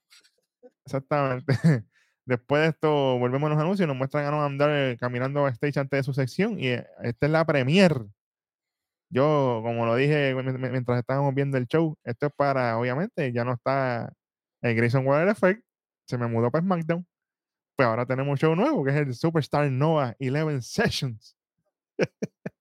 [0.84, 1.46] Exactamente.
[2.24, 3.88] Después de esto, volvemos a los anuncios.
[3.88, 6.58] Nos muestran a Noam Dar eh, caminando backstage antes de su sección.
[6.58, 7.94] Y eh, esta es la premier.
[9.10, 13.32] Yo, como lo dije mi- mi- mientras estábamos viendo el show, esto es para, obviamente,
[13.32, 14.12] ya no está
[14.62, 15.62] el Grayson Waller Effect.
[16.06, 17.06] Se me mudó para SmackDown.
[17.76, 21.36] Pues ahora tenemos un show nuevo, que es el Superstar Nova 11 Sessions.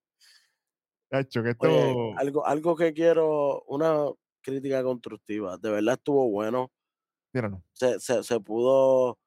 [1.12, 1.68] Hacho, que esto.
[1.68, 4.06] Oye, algo, algo que quiero, una
[4.42, 5.58] crítica constructiva.
[5.58, 6.72] De verdad estuvo bueno.
[7.32, 7.64] Tíralo.
[7.74, 9.18] Se, se, se pudo,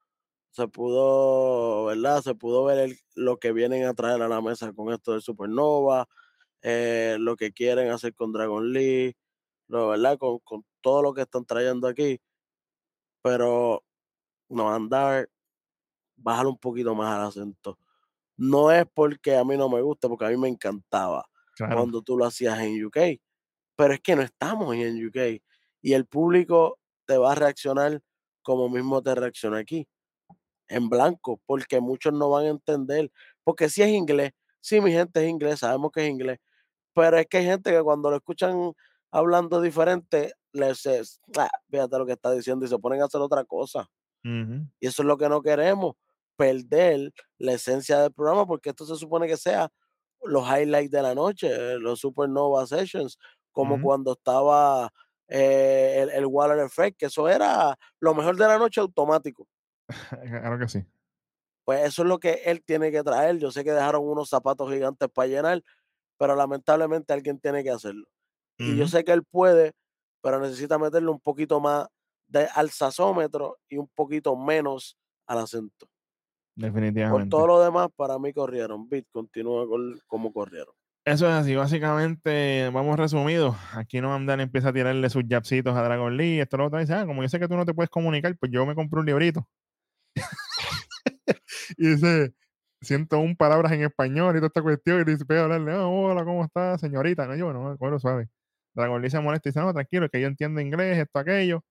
[0.53, 2.22] se pudo, ¿verdad?
[2.22, 5.22] Se pudo ver el- lo que vienen a traer a la mesa con esto del
[5.22, 6.09] Supernova,
[6.62, 9.16] eh, lo que quieren hacer con Dragon Lee,
[9.68, 10.18] lo, ¿verdad?
[10.18, 12.20] Con, con todo lo que están trayendo aquí.
[13.22, 13.85] Pero
[14.50, 15.31] no andar,
[16.16, 17.79] bajar un poquito más al acento.
[18.38, 21.74] No es porque a mí no me gusta, porque a mí me encantaba Claro.
[21.77, 22.98] cuando tú lo hacías en UK.
[23.76, 25.42] Pero es que no estamos en UK.
[25.82, 28.00] Y el público te va a reaccionar
[28.42, 29.88] como mismo te reacciona aquí,
[30.68, 33.10] en blanco, porque muchos no van a entender.
[33.44, 36.38] Porque si es inglés, sí, mi gente es inglés, sabemos que es inglés.
[36.94, 38.72] Pero es que hay gente que cuando lo escuchan
[39.12, 43.20] hablando diferente, les es, "Ah, fíjate lo que está diciendo y se ponen a hacer
[43.22, 43.88] otra cosa.
[44.80, 45.94] Y eso es lo que no queremos,
[46.37, 49.70] perder la esencia del programa, porque esto se supone que sea
[50.22, 53.18] los highlights de la noche, eh, los Supernova Sessions,
[53.54, 54.92] como cuando estaba
[55.28, 59.48] eh, el, el Waller Effect, que eso era lo mejor de la noche automático.
[60.28, 60.84] Claro que sí.
[61.64, 63.38] Pues eso es lo que él tiene que traer.
[63.38, 65.62] Yo sé que dejaron unos zapatos gigantes para llenar,
[66.18, 68.06] pero lamentablemente alguien tiene que hacerlo.
[68.58, 69.72] Y yo sé que él puede,
[70.20, 71.88] pero necesita meterle un poquito más
[72.28, 75.86] de al sazómetro y un poquito menos al acento.
[76.54, 77.30] Por Definitivamente.
[77.30, 78.88] todo lo demás, para mí corrieron.
[78.88, 80.74] Bit continúa con cómo corrieron.
[81.06, 83.54] Eso es así, básicamente, vamos resumidos.
[83.74, 86.94] Aquí no andan empieza a tirarle sus jabcitos a Dragon Lee, esto lo otro, dice,
[86.94, 89.06] ah, como yo sé que tú no te puedes comunicar, pues yo me compré un
[89.06, 89.46] librito.
[91.78, 92.34] y dice,
[92.82, 95.86] siento un palabras en español y toda esta cuestión, y dice, pega a hablarle, "Ah,
[95.88, 97.26] hola, ¿cómo está, señorita?
[97.26, 98.28] No, yo, no, bueno, suave.
[98.74, 101.64] Dragon Lee se molesta y dice, no, tranquilo, que yo entiendo inglés, esto, aquello.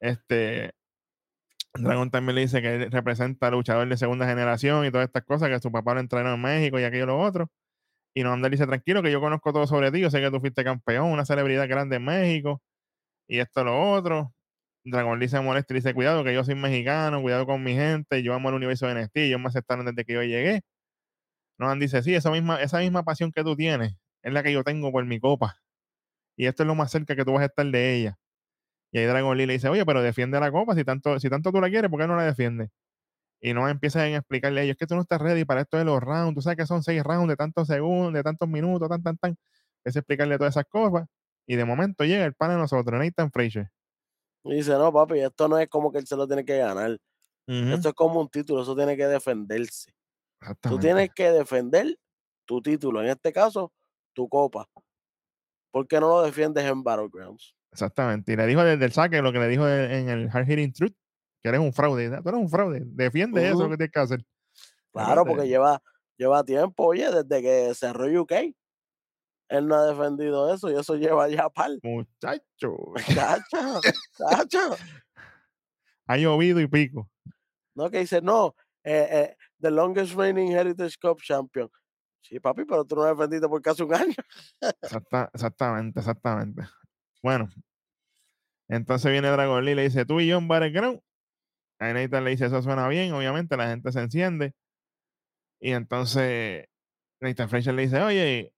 [0.00, 0.72] Este,
[1.74, 5.24] Dragon también le dice que él representa al luchador de segunda generación y todas estas
[5.24, 7.50] cosas, que su papá lo entrenó en México y aquello lo otro.
[8.16, 10.64] Y Noam dice, tranquilo, que yo conozco todo sobre ti, yo sé que tú fuiste
[10.64, 12.62] campeón, una celebridad grande en México,
[13.28, 14.34] y esto, lo otro.
[14.84, 18.22] Dragon Lee se molesta y dice, cuidado, que yo soy mexicano, cuidado con mi gente,
[18.22, 20.62] yo amo el universo de NXT, ellos me aceptaron desde que yo llegué.
[21.58, 24.64] Noam dice, sí, esa misma, esa misma pasión que tú tienes es la que yo
[24.64, 25.58] tengo por mi copa.
[26.36, 28.18] Y esto es lo más cerca que tú vas a estar de ella.
[28.92, 31.52] Y ahí Dragon Lee le dice, oye, pero defiende la copa, si tanto, si tanto
[31.52, 32.70] tú la quieres, ¿por qué no la defiendes?
[33.40, 35.84] Y no empieza a explicarle a ellos, que tú no estás ready para esto de
[35.84, 39.02] los rounds, tú sabes que son seis rounds de tantos segundos, de tantos minutos, tan,
[39.02, 39.36] tan, tan.
[39.78, 41.06] Empieza a explicarle todas esas cosas.
[41.46, 43.70] Y de momento llega el pan de nosotros, Nathan Frazier.
[44.42, 46.98] Y dice, no, papi, esto no es como que él se lo tiene que ganar.
[47.46, 49.92] Esto es como un título, eso tiene que defenderse.
[50.60, 51.96] Tú tienes que defender
[52.44, 53.72] tu título, en este caso,
[54.12, 54.68] tu copa.
[55.70, 57.54] ¿Por qué no lo defiendes en Battlegrounds?
[57.70, 58.32] Exactamente.
[58.32, 60.94] Y le dijo desde el saque lo que le dijo en el Hard Hitting Truth,
[61.42, 62.08] que eres un fraude.
[62.22, 62.82] Tú eres un fraude.
[62.84, 64.24] Defiende eso que tienes que hacer.
[64.92, 65.82] Claro, porque lleva,
[66.16, 68.32] lleva tiempo, oye, desde que cerró UK.
[69.48, 71.70] Él no ha defendido eso y eso lleva ya par.
[71.82, 72.76] Muchacho.
[73.14, 73.80] Cacha,
[74.18, 74.60] cacha.
[76.08, 77.08] Ha llovido y pico.
[77.74, 81.70] No, que dice, no, eh, eh, the longest reigning Heritage Cup champion.
[82.22, 84.14] Sí, papi, pero tú no defendiste por casi un año.
[84.82, 86.62] Exacta- exactamente, exactamente.
[87.22, 87.48] Bueno,
[88.68, 91.00] entonces viene Dragon Lee y le dice, tú y yo en Battleground.
[91.78, 94.54] A Nathan le dice, eso suena bien, obviamente la gente se enciende.
[95.60, 96.68] Y entonces
[97.20, 98.52] Nathan Fraser le dice, oye,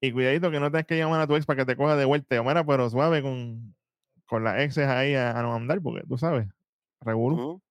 [0.00, 2.04] y cuidadito que no tengas que llamar a tu ex para que te coja de
[2.04, 2.36] vuelta.
[2.36, 3.74] Yo, mira, pero suave con,
[4.26, 6.48] con las exes ahí a, a no andar, porque tú sabes,
[7.00, 7.36] revolú.
[7.36, 7.62] Ujú.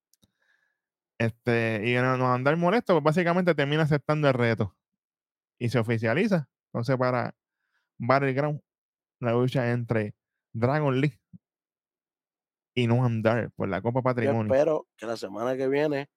[1.20, 4.76] Este, y no, no andar molesto, pues básicamente termina aceptando el reto.
[5.60, 6.50] Y se oficializa.
[6.68, 7.36] Entonces, para
[7.98, 8.62] Battleground,
[9.20, 10.16] la lucha entre
[10.52, 11.18] Dragon Lee
[12.76, 14.54] y Noam Dar por la Copa Yo Patrimonio.
[14.54, 16.10] espero que la semana que viene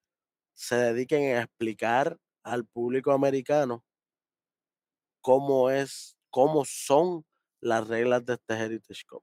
[0.54, 3.84] se dediquen a explicar al público americano
[5.20, 7.24] cómo es, cómo son
[7.60, 9.22] las reglas de este Heritage Cup.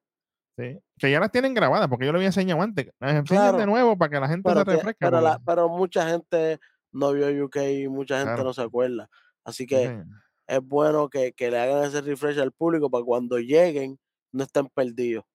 [0.58, 2.88] Sí, Que ya las tienen grabadas, porque yo lo había enseñado antes.
[3.00, 4.98] Las enseñan de Claro, nuevo para que la gente Pero, se refresque.
[5.00, 6.60] pero, la- porque- pero mucha gente
[6.92, 8.44] no vio UK y mucha gente Claro.
[8.44, 9.10] no se acuerda.
[9.44, 10.04] Así Sí, que
[10.48, 13.98] es bueno que, que le hagan ese refresh al público para cuando lleguen
[14.32, 15.26] no estén perdidos.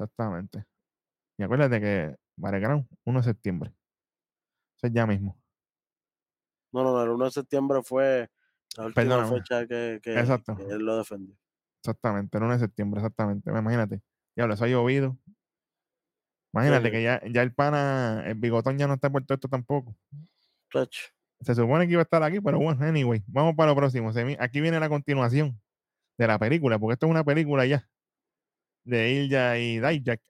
[0.00, 0.66] Exactamente.
[1.38, 3.72] Y acuérdate que Battleground, 1 de septiembre.
[4.76, 5.40] Eso es ya mismo.
[6.72, 8.28] No, no, no, el 1 de septiembre fue
[8.76, 9.38] la última Perdóname.
[9.38, 10.54] fecha que, que- Exacto.
[10.56, 11.34] que él lo defendió.
[11.82, 13.48] Exactamente, el 1 de septiembre, exactamente.
[13.50, 14.02] Imagínate.
[14.36, 15.16] Diablo, eso ha llovido.
[16.52, 16.90] Imagínate Sí.
[16.92, 19.96] que ya, ya el pana, el bigotón ya no está por todo esto tampoco.
[20.70, 21.08] Chacho.
[21.40, 24.10] Se supone que iba a estar aquí, pero bueno, anyway, vamos para lo próximo.
[24.38, 25.58] Aquí viene la continuación
[26.18, 27.88] de la película, porque esto es una película ya
[28.86, 30.20] de Ilya y Dijak.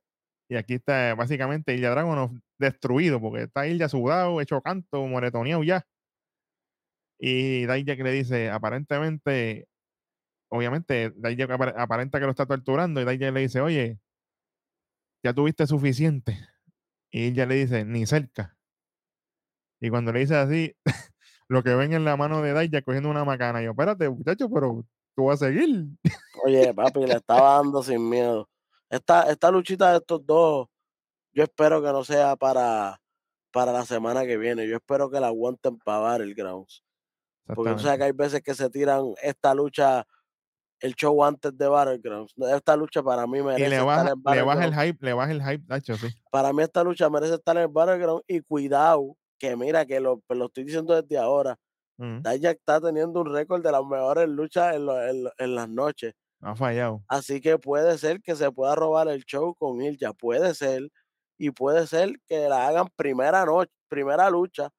[0.48, 5.86] Y aquí está básicamente Ilya Dragunov destruido, porque está Ilya sudado, hecho canto, moretoneado ya.
[7.18, 9.68] Y Dijak le dice, aparentemente,
[10.50, 13.98] obviamente, Dijak apar- aparenta que lo está torturando, y Dijak le dice, oye,
[15.22, 16.38] ya tuviste suficiente.
[17.10, 18.56] Y Ilya le dice, ni cerca.
[19.80, 20.74] Y cuando le dice así,
[21.48, 24.84] lo que ven en la mano de Dijak cogiendo una macana, yo, espérate, muchacho, pero
[25.16, 25.86] tú vas a seguir.
[26.44, 28.48] Oye, papi, le estaba dando sin miedo.
[28.88, 30.68] Esta, esta luchita de estos dos,
[31.32, 33.00] yo espero que no sea para,
[33.50, 34.68] para la semana que viene.
[34.68, 36.84] Yo espero que la aguanten para Battlegrounds.
[37.46, 40.06] Porque tú sabes que hay veces que se tiran esta lucha,
[40.80, 42.34] el show antes de Battlegrounds.
[42.52, 45.42] Esta lucha para mí Y merece estar en le baja el hype, le baja el
[45.42, 46.08] hype, Nacho, sí.
[46.30, 48.22] Para mí esta lucha merece estar en Battleground.
[48.26, 51.56] Y cuidado, que mira, que lo, lo estoy diciendo desde ahora.
[52.22, 55.68] Dijak está teniendo un récord de las mejores luchas en, lo- en lo- en las
[55.68, 56.14] noches.
[56.40, 57.02] Ha fallado.
[57.08, 60.90] Así que puede ser que se pueda robar el show con Ilja, puede ser.
[61.38, 64.70] Y puede ser que la hagan primera noche, primera lucha,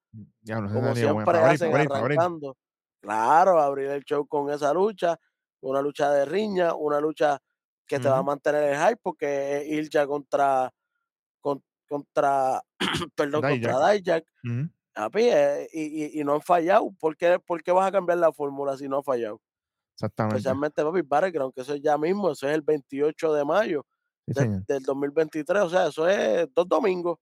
[0.42, 1.26] Diablo, esa como sería buena.
[1.26, 2.20] siempre abrir, hacen abrir, para abrir.
[2.20, 2.58] arrancando.
[3.00, 5.18] Claro, abrir el show con esa lucha,
[5.62, 7.40] una lucha de riña, una lucha
[7.86, 10.72] que te va a mantener el hype, porque es Ilja contra,
[11.40, 12.62] con- contra,
[13.16, 14.26] perdón, contra Dijak.
[14.44, 14.70] Ujú.
[14.98, 16.92] Papi, eh, y, y- y no han fallado.
[17.00, 19.40] ¿Por qué, por qué vas a cambiar la fórmula si no han fallado?
[19.96, 20.38] Exactamente.
[20.38, 23.86] Especialmente, papi, Battleground, que eso es ya mismo, eso es el 28 de mayo
[24.28, 27.18] Sí, de- del 2023, o sea, eso es dos domingos.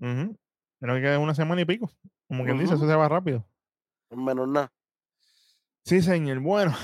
[0.00, 0.36] Ujú.
[0.80, 1.88] Creo que una semana y pico.
[2.28, 3.46] Como quien dice, eso se va rápido.
[4.10, 4.72] Menos nada.
[5.84, 6.40] Sí, señor.
[6.40, 6.74] Bueno,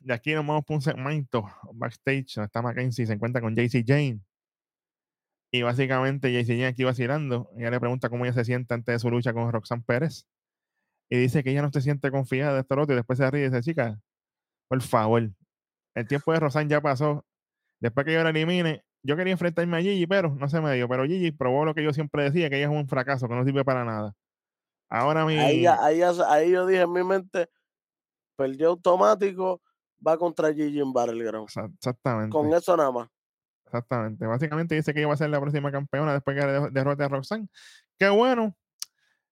[0.00, 2.38] de aquí nos vamos por un segmento backstage.
[2.38, 4.20] Está Mackenzie, se encuentra con JC Jane.
[5.52, 7.50] Y básicamente Jane aquí vacilando.
[7.56, 10.26] Ella le pregunta cómo ella se siente antes de su lucha con Roxanne Pérez.
[11.10, 12.92] Y dice que ella no se siente confiada de esto otro.
[12.94, 14.00] Y después se ríe y dice, chica,
[14.68, 15.28] por favor,
[15.96, 17.24] el tiempo de Roxanne ya pasó.
[17.80, 20.88] Después que yo la elimine, yo quería enfrentarme a Gigi, pero no se me dio.
[20.88, 23.44] Pero Gigi probó lo que yo siempre decía, que ella es un fracaso, que no
[23.44, 24.14] sirve para nada.
[24.88, 25.36] Ahora mi...
[25.36, 27.48] Ahí, ahí, yo dije en mi mente,
[28.36, 29.60] perdió automático,
[30.06, 31.48] va contra Gigi en Battleground.
[31.48, 32.30] Exa- Exactamente.
[32.30, 33.08] Con eso nada más.
[33.70, 34.26] Exactamente.
[34.26, 37.46] Básicamente dice que va a ser la próxima campeona después que de- derrote a Roxanne.
[37.96, 38.56] Qué bueno,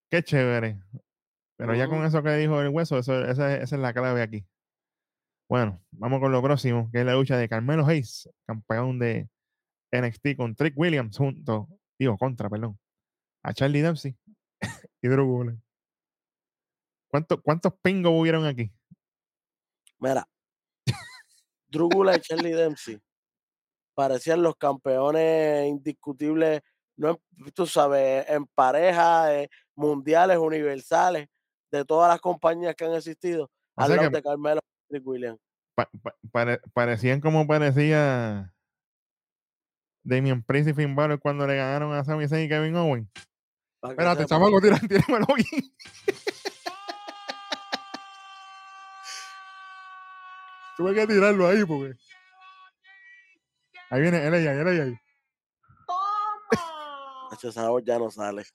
[0.09, 0.81] qué chévere.
[1.57, 4.23] Pero ya con eso que dijo el hueso, eso, esa, es- esa es la clave
[4.23, 4.47] aquí.
[5.51, 9.29] Bueno, vamos con lo próximo, que es la lucha de Carmelo Hayes, campeón de
[9.91, 11.67] NXT con Trick Williams junto,
[11.99, 12.79] digo, contra, perdón,
[13.43, 14.17] a Charlie Dempsey
[15.03, 15.57] y Drew Gulak.
[17.11, 18.71] ¿Cuánto- ¿Cuántos pingos hubieron aquí?
[19.99, 20.29] Mira,
[21.67, 23.01] Drúgula y Charlie Dempsey
[24.03, 26.61] parecían los campeones indiscutibles,
[26.97, 27.19] no
[27.53, 31.27] tú sabes, en pareja, eh, mundiales, universales,
[31.73, 35.01] de todas las compañías que han existido, O al lado de Carmelo y
[35.75, 38.55] pa- pa- pare- parecían como parecía
[40.05, 43.09] Damien Priest y Finn Balor cuando le ganaron a Sami Zayn y Kevin Owens.
[43.83, 45.47] Espérate, chamaco, tira- tíramelo bien.
[50.77, 51.99] Tuve que tirarlo ahí porque.
[53.91, 54.95] Ahí viene, él ahí, él ahí, ahí.
[57.31, 58.45] Hacho, esa voz ya no sale.
[58.45, 58.53] Sí,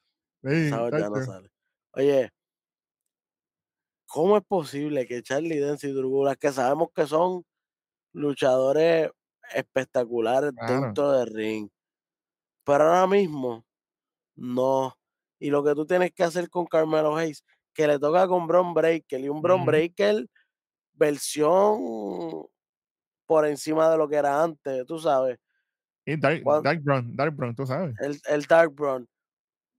[0.67, 1.49] Esa voz ya no sale.
[1.93, 2.29] Oye,
[4.07, 7.45] ¿cómo es posible que Charlie Dempsey y Drúgula, que sabemos que son
[8.13, 9.09] luchadores
[9.53, 10.81] espectaculares Claro.
[10.81, 11.69] dentro del ring,
[12.63, 13.65] pero ahora mismo
[14.35, 14.97] no?
[15.39, 17.43] Y lo que tú tienes que hacer con Carmelo Hayes,
[17.73, 19.65] que le toca con Bron Breaker y un Bron.
[19.65, 20.27] Breaker
[20.93, 22.45] versión
[23.25, 25.39] por encima de lo que era antes, tú sabes.
[26.05, 27.95] Y Dark, Brown, Dark Brown, tú sabes.
[28.01, 29.07] el, el Dark Brown,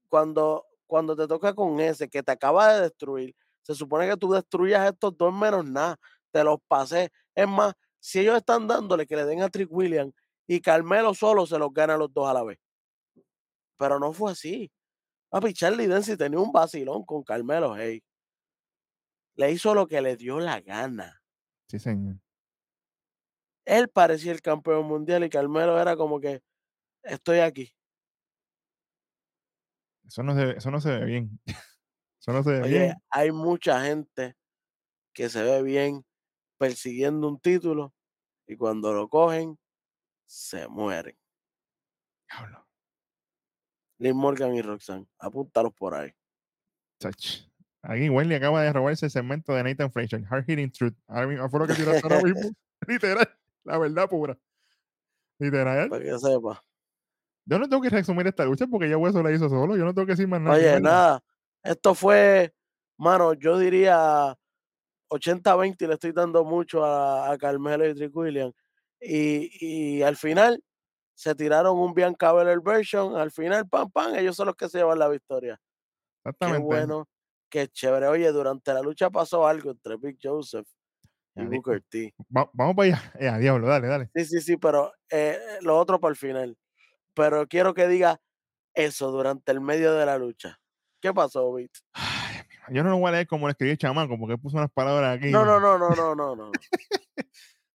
[0.08, 4.32] cuando, cuando te toca con ese que te acaba de destruir, se supone que tú
[4.32, 5.96] destruyas estos dos menos nada,
[6.30, 7.10] te los pasé.
[7.34, 10.12] Es más, si ellos están dándole que le den a Trick Williams
[10.46, 12.58] y Carmelo solo se los gana a los dos a la vez.
[13.78, 14.70] Pero no fue así.
[15.30, 18.02] Papi, Charlie Dempsey tenía un vacilón con Carmelo Hey.
[19.36, 21.20] Le hizo lo que le dio la gana.
[21.68, 22.16] Sí, señor.
[23.64, 26.42] Él parecía el campeón mundial y Carmelo era como que
[27.02, 27.74] estoy aquí.
[30.06, 31.40] Eso no se, ve- eso no se ve bien.
[32.20, 32.94] Eso no se ve Oye, bien.
[33.10, 34.34] hay mucha gente
[35.12, 36.06] que se ve bien
[36.56, 37.92] persiguiendo un título
[38.46, 39.58] y cuando lo cogen,
[40.26, 41.14] se mueren.
[42.30, 42.66] Diablo,
[43.98, 46.12] Liv Morgan y Roxanne, apúntalos por ahí.
[46.98, 47.42] chach.
[47.82, 50.24] Aquí Wendy acaba de robarse el segmento de Nathan Fraser.
[50.30, 50.94] Hard Hitting Truth.
[51.06, 52.40] Fue lo que tiraste ahora mismo.
[52.88, 53.28] Literal.
[53.64, 54.38] La verdad pura.
[55.38, 55.88] Literal.
[55.88, 56.64] Para que sepa.
[57.46, 59.76] Yo no tengo que resumir esta lucha porque ya Hueso la hizo solo.
[59.76, 60.56] Yo no tengo que decir más nada.
[60.56, 61.22] Oye, nada,
[61.62, 62.54] esto fue,
[62.96, 64.34] mano, yo diría
[65.10, 68.54] 80-20 y le estoy dando mucho a, a Carmelo y Trick Williams.
[69.00, 70.62] Y, y al final
[71.14, 73.16] se tiraron un Bianca Belair version.
[73.16, 75.60] Al final, pam, pam, ellos son los que se llevan la victoria.
[76.22, 76.64] Qué Exactamente.
[76.64, 77.08] bueno,
[77.50, 78.06] qué chévere.
[78.08, 80.66] Oye, durante la lucha pasó algo entre Big Joseph
[81.36, 82.14] y Booker T.
[82.36, 83.12] Va- vamos para allá.
[83.20, 84.10] Eh, a diablo, dale, dale.
[84.14, 86.56] Sí, sí, sí, pero eh, lo otro para el final.
[87.14, 88.20] Pero quiero que diga
[88.74, 90.58] eso durante el medio de la lucha.
[91.00, 91.70] ¿Qué pasó, Bit?
[92.70, 95.18] Yo no lo voy a leer como lo escribió el chamaco porque puso unas palabras
[95.18, 95.30] aquí.
[95.30, 96.52] No, no, no, no, no, no, no.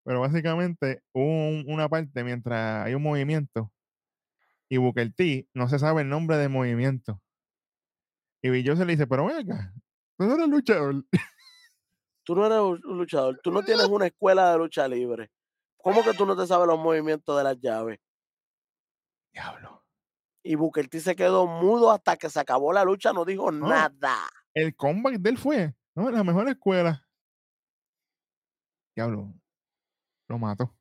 [0.04, 3.72] Pero básicamente hubo un- una parte mientras hay un movimiento
[4.68, 7.22] y Booker T no se sabe el nombre del movimiento.
[8.42, 9.74] Y Bill Joseph le dice, pero venga,
[10.18, 11.04] tú no eres luchador.
[12.30, 15.32] Tú no eres un luchador, tú no tienes una escuela de lucha libre.
[15.78, 18.00] ¿Cómo que tú no te sabes los movimientos de las llaves?
[19.34, 19.84] Diablo.
[20.44, 24.30] Y Booker T se quedó mudo hasta que se acabó la lucha, no dijo nada.
[24.54, 26.12] El comeback de él fue, ¿no?
[26.12, 27.04] La mejor escuela.
[28.96, 29.34] Diablo.
[30.28, 30.78] Lo mató.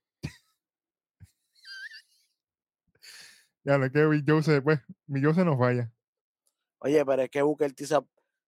[3.65, 5.91] Diablo, es que Bill Joseph, pues, Bill Joseph no falla.
[6.81, 7.97] Oye, pero es que Booker T se,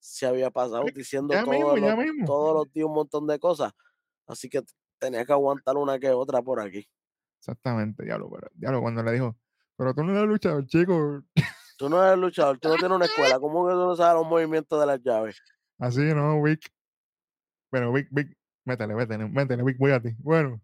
[0.00, 2.26] se había pasado diciendo ya mismo, ya los, mismo.
[2.26, 3.72] todos los días un montón de cosas.
[4.26, 4.62] Así que
[4.98, 6.88] tenía que aguantar una que otra por aquí.
[7.38, 9.36] Exactamente, diablo, pero, diablo, cuando le dijo,
[9.76, 11.22] pero tú no eres luchador, chico.
[11.78, 13.38] Tú no eres luchador, tú no tienes una escuela.
[13.40, 15.40] ¿Cómo que tú no sabes los movimientos de las llaves?
[15.78, 16.60] Así, ¿no, Vic?
[17.70, 20.10] Bueno, Vic, Vic, métele, métele, métele, Vic, voy a ti.
[20.18, 20.60] Bueno,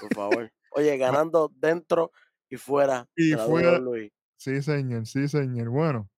[0.00, 0.50] Por favor.
[0.72, 2.10] Oye, ganando dentro
[2.48, 4.12] y fuera Y fuera- WWE.
[4.36, 5.68] sí, señor, sí, señor.
[5.68, 6.10] Bueno,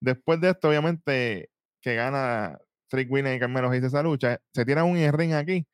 [0.00, 1.50] después de esto, obviamente,
[1.84, 2.58] que gana
[2.88, 5.66] Trick Williams y Carmelo Hayes esa lucha, se tira un ring aquí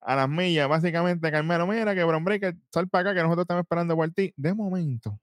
[0.00, 3.62] a las millas, básicamente, Carmelo, mira que Bron Breaker, sal para acá, que nosotros estamos
[3.62, 4.32] esperando por ti.
[4.36, 5.20] De momento,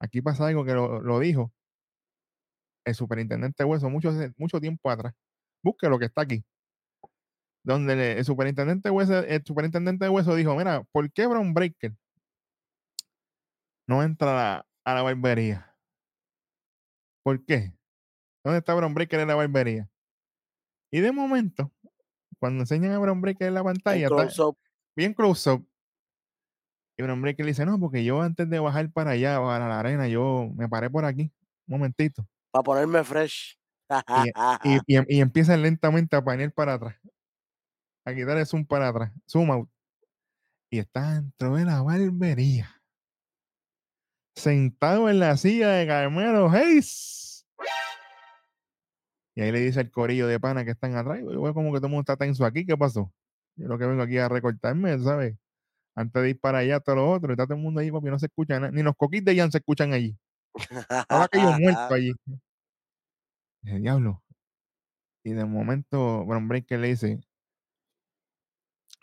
[0.00, 1.52] aquí pasa algo que lo, lo dijo
[2.84, 5.14] el superintendente Hueso mucho, mucho tiempo atrás.
[5.62, 6.44] Busque lo que está aquí.
[7.62, 11.94] Donde el superintendente Hueso, el superintendente de Hueso dijo, mira, ¿por qué Brown Breaker
[13.86, 15.74] no entra a la barbería?
[17.22, 17.72] ¿Por qué?
[18.44, 19.88] ¿Dónde está Brown Breaker en la barbería?
[20.92, 21.72] Y de momento,
[22.38, 24.58] cuando enseñan a Brown Breaker en la pantalla, está close-up,
[24.94, 25.66] bien close up.
[26.96, 29.80] Y Brown Breaker le dice, no, porque yo antes de bajar para allá, para la
[29.80, 31.32] arena, yo me paré por aquí,
[31.66, 32.28] un momentito.
[32.52, 33.58] para ponerme fresh.
[34.62, 36.96] Y, y, em- y empiezan lentamente a panear para atrás.
[38.04, 39.10] A quitar el zoom para atrás.
[39.28, 39.68] Zoom out.
[40.70, 42.80] Y está dentro de la barbería.
[44.36, 47.23] Sentado en la silla de Carmelo Hayes.
[49.34, 51.20] Y ahí le dice al corillo de pana que están atrás.
[51.20, 52.64] Yo como que todo el mundo está tenso aquí.
[52.64, 53.12] ¿Qué pasó?
[53.56, 55.36] Yo lo que vengo aquí a recortarme, ¿sabes?
[55.96, 57.32] Antes de ir para allá, todo lo otro.
[57.32, 58.72] Está todo el mundo ahí, papi, no se escucha nada.
[58.72, 60.16] Ni los coquis de Jan se escuchan allí.
[61.08, 62.12] Ahora que yo muerto allí.
[63.62, 64.22] Dije, diablo.
[65.24, 67.20] Y de momento, Brown Breaker le dice,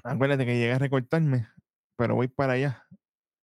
[0.04, 1.48] acuérdate que llegué a recortarme,
[1.98, 2.88] pero voy para allá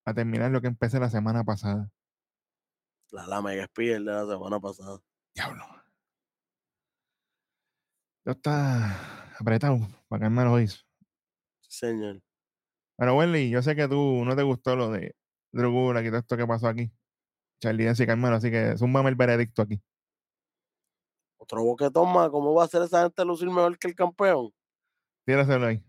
[0.04, 1.90] a terminar lo que empecé la semana pasada.
[3.10, 5.00] La, la Mega Spear de la semana pasada.
[5.34, 5.77] Diablo.
[8.28, 10.84] Yo está apretado para que me lo hizo.
[11.66, 12.20] Señor.
[12.98, 15.16] Pero Welly, yo sé que tú no te gustó lo de
[15.50, 16.92] Drew Gulak y todo esto que pasó aquí.
[17.58, 19.80] Charlie Dance y Carmelo, así que zúmbame el veredicto aquí.
[21.38, 22.28] Otro boquetón más.
[22.28, 24.52] ¿Cómo va a hacer esa gente lucir mejor que el campeón?
[25.24, 25.82] Tíraselo ahí.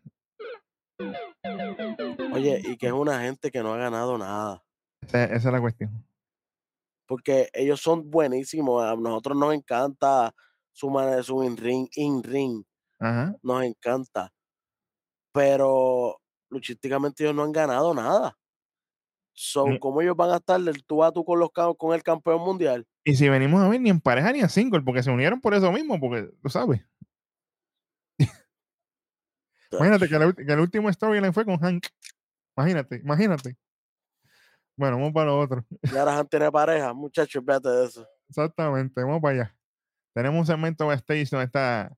[2.31, 4.63] Oye, y que es una gente que no ha ganado nada.
[5.01, 6.07] Esa, esa es la cuestión.
[7.05, 8.81] Porque ellos son buenísimos.
[8.81, 10.33] A nosotros nos encanta
[10.71, 12.63] su manera su in-ring, in-ring.
[12.99, 13.35] Ajá.
[13.41, 14.31] Nos encanta.
[15.33, 18.35] Pero luchísticamente ellos no han ganado nada.
[19.33, 22.03] So, Ni- ¿cómo ellos van a estar del tú a tú con, los, con el
[22.03, 22.85] campeón mundial?
[23.05, 25.53] Y si venimos a ver, ni en pareja ni en single, porque se unieron por
[25.53, 26.81] eso mismo, porque tú sabes.
[29.71, 31.85] Imagínate que, la ulti- que el último storyline fue con Hank.
[32.57, 33.57] Imagínate, imagínate.
[34.75, 35.65] Bueno, vamos para lo otro.
[35.83, 36.93] Y ahora Han tiene pareja.
[36.93, 38.07] Muchachos, fíjate de eso.
[38.29, 39.55] Exactamente, vamos para allá.
[40.19, 41.95] Tenemos un segmento backstage donde está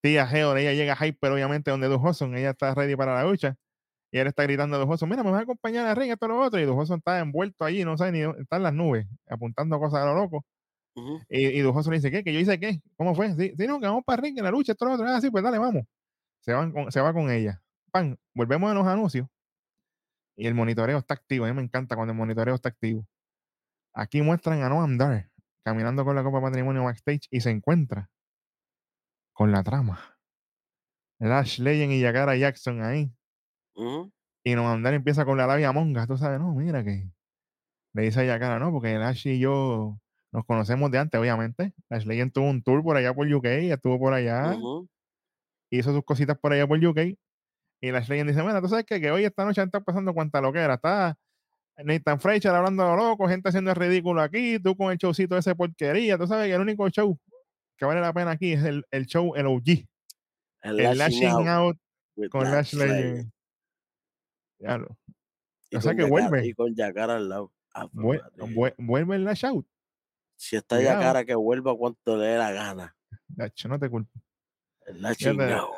[0.00, 3.56] tía Geo, ella llega hyper, obviamente, donde Du Hudson, ella está ready para la lucha.
[4.12, 6.28] Y él está gritando a Du Hudson, mira, me vas a acompañar al ring, esto
[6.28, 6.60] lo otro.
[6.60, 9.80] Y Du Hudson está envuelto allí, no sabe ni dónde- está en las nubes, apuntando
[9.80, 10.44] cosas a lo loco.
[11.28, 12.22] Y, y Du Hudson le dice, ¿qué?
[12.22, 12.80] ¿Que yo hice qué?
[12.96, 13.34] ¿Cómo fue?
[13.34, 15.06] Sí, sí, no, que vamos para ring, en la lucha, esto lo otro.
[15.08, 15.82] Ah, sí, pues dale, vamos.
[16.40, 17.60] Se, van con- se va con ella.
[17.90, 19.26] Pan, volvemos a los anuncios.
[20.36, 21.46] Y el monitoreo está activo.
[21.46, 23.04] A mí me encanta cuando el monitoreo está activo.
[23.92, 25.28] Aquí muestran a Noam Dar
[25.66, 28.08] caminando con la Copa Patrimonio backstage y se encuentra
[29.32, 30.16] con la trama.
[31.18, 33.12] Lash Legend y Yakara Jackson ahí.
[34.44, 36.06] Y Noam Dar empieza con la labia monga.
[36.06, 37.10] Tú sabes, no, mira que.
[37.94, 39.98] Le dice a Yakara, no, porque Lash y yo
[40.30, 41.74] nos conocemos de antes, obviamente.
[41.90, 44.56] Lash Legend tuvo un tour por allá por UK, estuvo por allá,
[45.70, 47.18] hizo sus cositas por allá por UK.
[47.80, 49.00] Y Lash Legend dice, bueno, tú sabes qué?
[49.00, 50.74] que hoy esta noche está pasando cuanta loquera.
[50.74, 51.18] Está
[51.84, 55.34] Nathan Fraser hablando de lo loco, gente haciendo el ridículo aquí, tú con el showcito
[55.34, 56.16] de ese porquería.
[56.16, 57.18] Tú sabes que el único show
[57.76, 59.68] que vale la pena aquí es el, el show, el OG.
[60.62, 61.76] El, El lashing out
[62.30, 62.98] con Lash Legend.
[62.98, 63.32] Legend.
[64.58, 64.96] Diablo.
[65.70, 66.46] Y O sea que vuelve.
[66.46, 67.52] Y con al lado.
[67.92, 68.22] María.
[68.36, 69.66] vue- vuelve el Lash Out.
[70.36, 71.00] Si está cuidado.
[71.00, 72.96] Yakara, que vuelva cuanto le dé la gana.
[73.28, 74.10] Nacho, no te culpo.
[74.86, 75.74] El lashing out.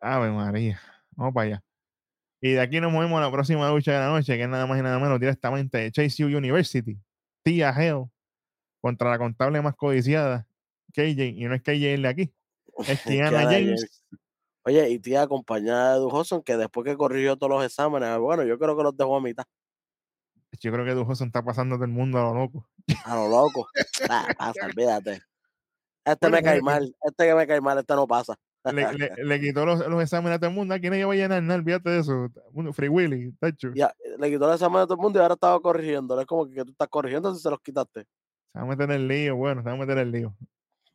[0.00, 0.80] Ave María.
[1.12, 1.64] Vamos para allá.
[2.40, 4.66] Y de aquí nos movemos a la próxima lucha de la noche, que es nada
[4.66, 6.98] más y nada menos directamente de Chase U University.
[7.42, 8.04] Tia Hell
[8.80, 10.46] contra la contable más codiciada,
[10.92, 11.24] KJ.
[11.24, 12.34] Y no es KJ el de aquí,
[12.86, 13.00] es
[13.32, 14.04] Kiana James.
[14.64, 18.58] Oye, y tía acompañada de Dujoson, que después que corrigió todos los exámenes, bueno, yo
[18.58, 19.44] creo que los dejó a mitad,
[20.60, 22.68] Yo creo que Dujoson está pasando todo el mundo a lo loco.
[23.04, 23.68] a lo loco.
[24.10, 25.20] Ah, pasa, olvídate.
[26.04, 28.36] Este Bueno, me cae bueno, mal, este que me cae mal, este no pasa.
[28.72, 30.74] Le, le- le quitó los, los exámenes a todo el mundo.
[30.74, 32.28] Aquí nadie va a llenar nada, olvídate de eso.
[32.72, 33.70] Free Willy, tacho.
[33.74, 36.18] Ya, le quitó el examen a todo el mundo y ahora estaba corrigiendo.
[36.20, 38.04] Es como que, tú estás corrigiendo si se los quitaste.
[38.52, 40.36] Se va a meter en el lío, bueno, se va a meter en el lío.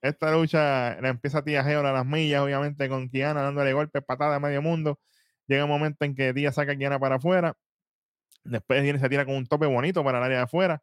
[0.01, 4.37] Esta lucha la empieza Tía Geo a las millas, obviamente, con Kiana dándole golpes, patadas
[4.37, 4.99] a medio mundo.
[5.47, 7.53] Llega un momento en que Tía saca a Kiana para afuera.
[8.43, 10.81] Después viene, se tira con un tope bonito para el área de afuera.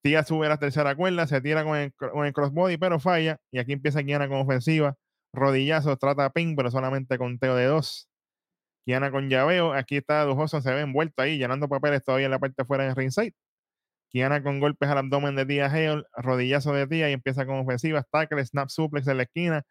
[0.00, 3.38] Tía sube a la tercera cuerda, se tira con el, con el crossbody, pero falla.
[3.50, 4.94] Y aquí empieza Kiana con ofensiva.
[5.32, 8.08] Rodillazos, trata a ping, pero solamente conteo de dos.
[8.84, 9.72] Kiana con llaveo.
[9.74, 12.94] Aquí está Dujoso, se ve envuelto ahí, llenando papeles todavía en la parte fuera de
[12.94, 13.34] ringside.
[14.10, 18.02] Kiana con golpes al abdomen de Tía Hale, rodillazo de Tía y empieza con ofensiva,
[18.10, 19.62] tackle, snap suplex en la esquina,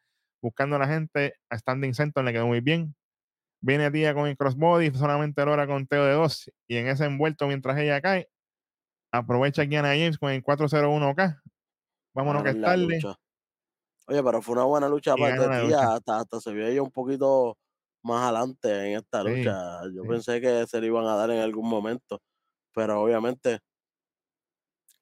[0.42, 2.96] buscando a la gente a standing center, le quedó muy bien.
[3.62, 7.78] Viene Tía con el crossbody, solamente logra conteo de dos y en ese envuelto mientras
[7.80, 8.30] ella cae,
[9.12, 11.42] Aprovecha Kiana James con el 401K.
[12.14, 12.86] Vámonos que es la tarde.
[12.86, 13.16] lucha.
[14.08, 15.88] Oye, pero fue una buena lucha de ti, lucha.
[15.96, 17.58] hasta, hasta se vio ella un poquito
[18.04, 19.82] más adelante en esta Sí, lucha.
[19.94, 20.08] Yo sí.
[20.08, 22.22] pensé que se le iban a dar en algún momento,
[22.74, 23.60] pero obviamente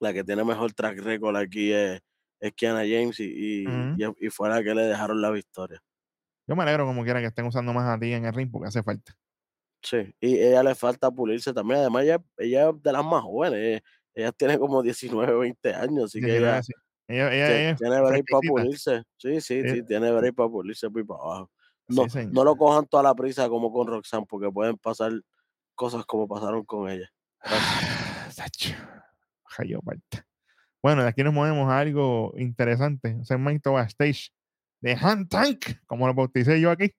[0.00, 2.00] la que tiene mejor track record aquí es,
[2.40, 3.24] es Kiana James y,
[3.94, 5.80] y, y fue la que le dejaron la victoria.
[6.48, 8.66] Yo me alegro como quiera que estén usando más a ti en el ring porque
[8.68, 9.16] hace falta.
[9.82, 11.80] Sí, y ella le falta pulirse también.
[11.80, 13.58] Además, ella, ella es de las más jóvenes.
[13.60, 13.80] Ella,
[14.14, 16.72] ella tiene como 19, 20 años, así que 19, ella sí.
[17.08, 19.02] Ella, ella, tie- ella es tiene break para pulirse.
[19.16, 21.50] Sí, sí, Sí, sí, tiene break para pulirse por para abajo.
[21.88, 22.32] No, sí, señor.
[22.32, 25.12] no lo cojan toda la prisa como con Roxanne, porque pueden pasar
[25.74, 27.08] cosas como pasaron con ella.
[30.82, 33.14] Bueno, de aquí nos movemos a algo interesante.
[33.14, 34.30] Un segmento backstage
[34.80, 36.92] de Hand Tank, como lo bauticé yo aquí.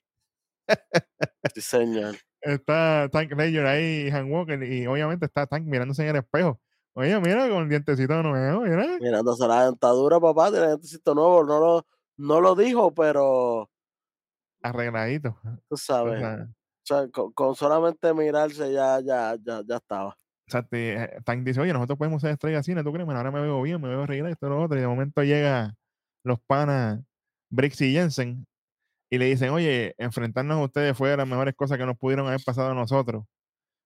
[1.54, 2.16] Sí, señor.
[2.42, 6.60] Está Tank Ranger ahí, Han Walker, y obviamente está Tank mirándose en el espejo.
[7.00, 8.98] Oye, mira, con el dientecito nuevo, mira.
[9.00, 11.44] Mirándose la dentadura, papá, tiene dientecito nuevo.
[11.44, 11.86] No lo,
[12.18, 13.70] no lo dijo, pero
[14.64, 15.38] Arregladito.
[15.70, 16.24] tú O sabes.
[16.24, 16.48] O
[16.84, 20.10] sea, con, con solamente mirarse ya, ya, ya, ya estaba.
[20.10, 23.06] O sea, te- eh, Tank dice, oye, nosotros podemos ser estrellas cine, ¿tú crees?
[23.06, 24.76] Bueno, ahora me veo bien, me veo reír esto, lo otro.
[24.76, 25.76] Y de momento llega
[26.24, 27.00] los panas
[27.52, 28.48] Brix y Jensen
[29.12, 32.26] y le dicen, oye, enfrentarnos a ustedes fue de las mejores cosas que nos pudieron
[32.26, 33.24] haber pasado a nosotros.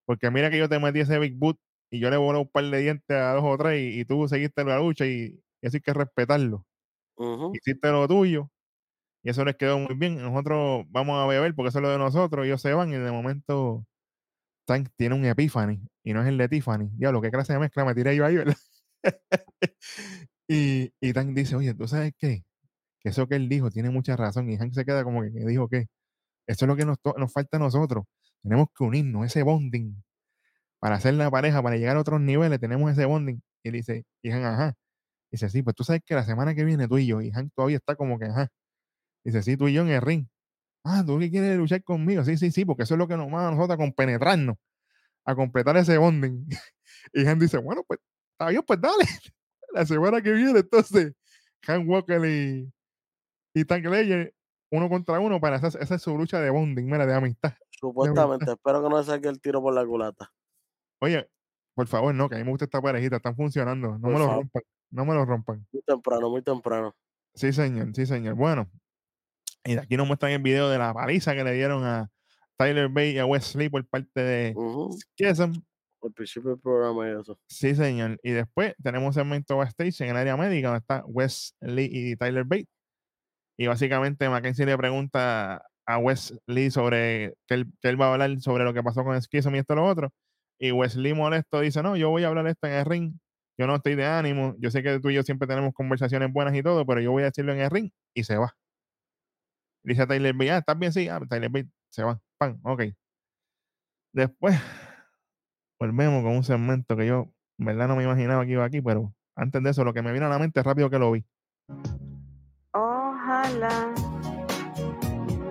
[0.06, 1.58] Porque mira que yo te metí ese Big Boot
[1.92, 4.28] y yo le volé un par de dientes a dos o tres y, y tú
[4.28, 6.66] seguiste la lucha y, eso hay que respetarlo.
[7.54, 8.50] Hiciste lo tuyo
[9.24, 10.18] y eso les quedó muy bien.
[10.22, 12.46] Nosotros vamos a beber porque eso es lo de nosotros.
[12.46, 13.86] Ellos se van y de momento
[14.66, 16.90] Tank tiene un Epiphany y no es el de Tiffany.
[16.94, 18.58] Diablo, qué clase de mezcla me tiré yo ahí, ¿verdad?
[20.48, 22.44] y, y Tank dice, oye, ¿tú sabes qué?
[23.00, 24.50] Que eso que él dijo tiene mucha razón.
[24.50, 25.88] Y Hank se queda como que, dijo que
[26.48, 28.06] eso es lo que nos, nos falta a nosotros.
[28.42, 29.96] Tenemos que unirnos, ese bonding.
[30.82, 33.40] Para hacer la pareja, para llegar a otros niveles, tenemos ese bonding.
[33.64, 34.74] Y él dice, y Hank, ajá.
[35.32, 37.52] Dice, sí, pues tú sabes que la semana que viene tú y yo, y Hank
[37.56, 38.50] todavía está como que, ajá.
[39.24, 40.28] Dice, sí, tú y yo en el ring.
[40.84, 42.24] Ah, tú que quieres luchar conmigo.
[42.26, 44.58] Sí, sí, sí, porque eso es lo que nos manda a nosotros a compenetrarnos,
[45.26, 46.48] a completar ese bonding.
[47.14, 48.00] y Hank dice, bueno, pues
[48.34, 49.06] está bien, pues dale.
[49.74, 51.14] la semana que viene, entonces,
[51.64, 52.74] Hank Walker y,
[53.54, 54.34] y Tank Ledger,
[54.72, 57.54] uno contra uno, para esa, esa es su lucha de bonding, mira, de amistad.
[57.70, 60.32] Supuestamente, espero que no le saque el tiro por la culata.
[61.02, 61.28] Oye,
[61.74, 63.94] por favor, no, que a mí me gusta esta parejita, están funcionando.
[63.98, 64.36] No Por me lo favor.
[64.44, 65.68] rompan, no me lo rompan.
[65.72, 66.96] Muy temprano, muy temprano.
[67.34, 68.36] Sí, señor, sí, señor.
[68.36, 68.70] Bueno,
[69.64, 72.10] y de aquí nos muestran el video de la paliza que le dieron a
[72.58, 74.92] Tyler Bay y a Wesley por parte de Ujú.
[75.18, 75.54] Schism.
[76.04, 77.40] Al principio del programa y eso.
[77.48, 78.20] Sí, señor.
[78.24, 82.44] Y después tenemos el segmento backstage en el área médica donde está Wesley y Tyler
[82.44, 82.68] Bate.
[83.58, 88.40] Y básicamente Mackenzie le pregunta a Wesley sobre que él, que él va a hablar
[88.42, 90.12] sobre lo que pasó con Schism y esto y lo otro.
[90.62, 93.14] Y Wesley molesto dice, no, yo voy a hablar esto en el ring.
[93.58, 94.54] Yo no estoy de ánimo.
[94.60, 97.24] Yo sé que tú y yo siempre tenemos conversaciones buenas y todo, pero yo voy
[97.24, 97.90] a decirlo en el ring.
[98.14, 98.56] Y se va.
[99.84, 100.94] Dice a Tyler Bate, ah, ¿estás bien?
[100.94, 102.22] Sí, ah, Tyler Bate se va.
[102.38, 102.84] Pan, ok.
[104.14, 104.56] Después
[105.80, 109.16] volvemos con un segmento que yo, en verdad, no me imaginaba que iba aquí, pero
[109.36, 111.26] antes de eso, lo que me vino a la mente rápido que lo vi.
[112.74, 113.92] Ojalá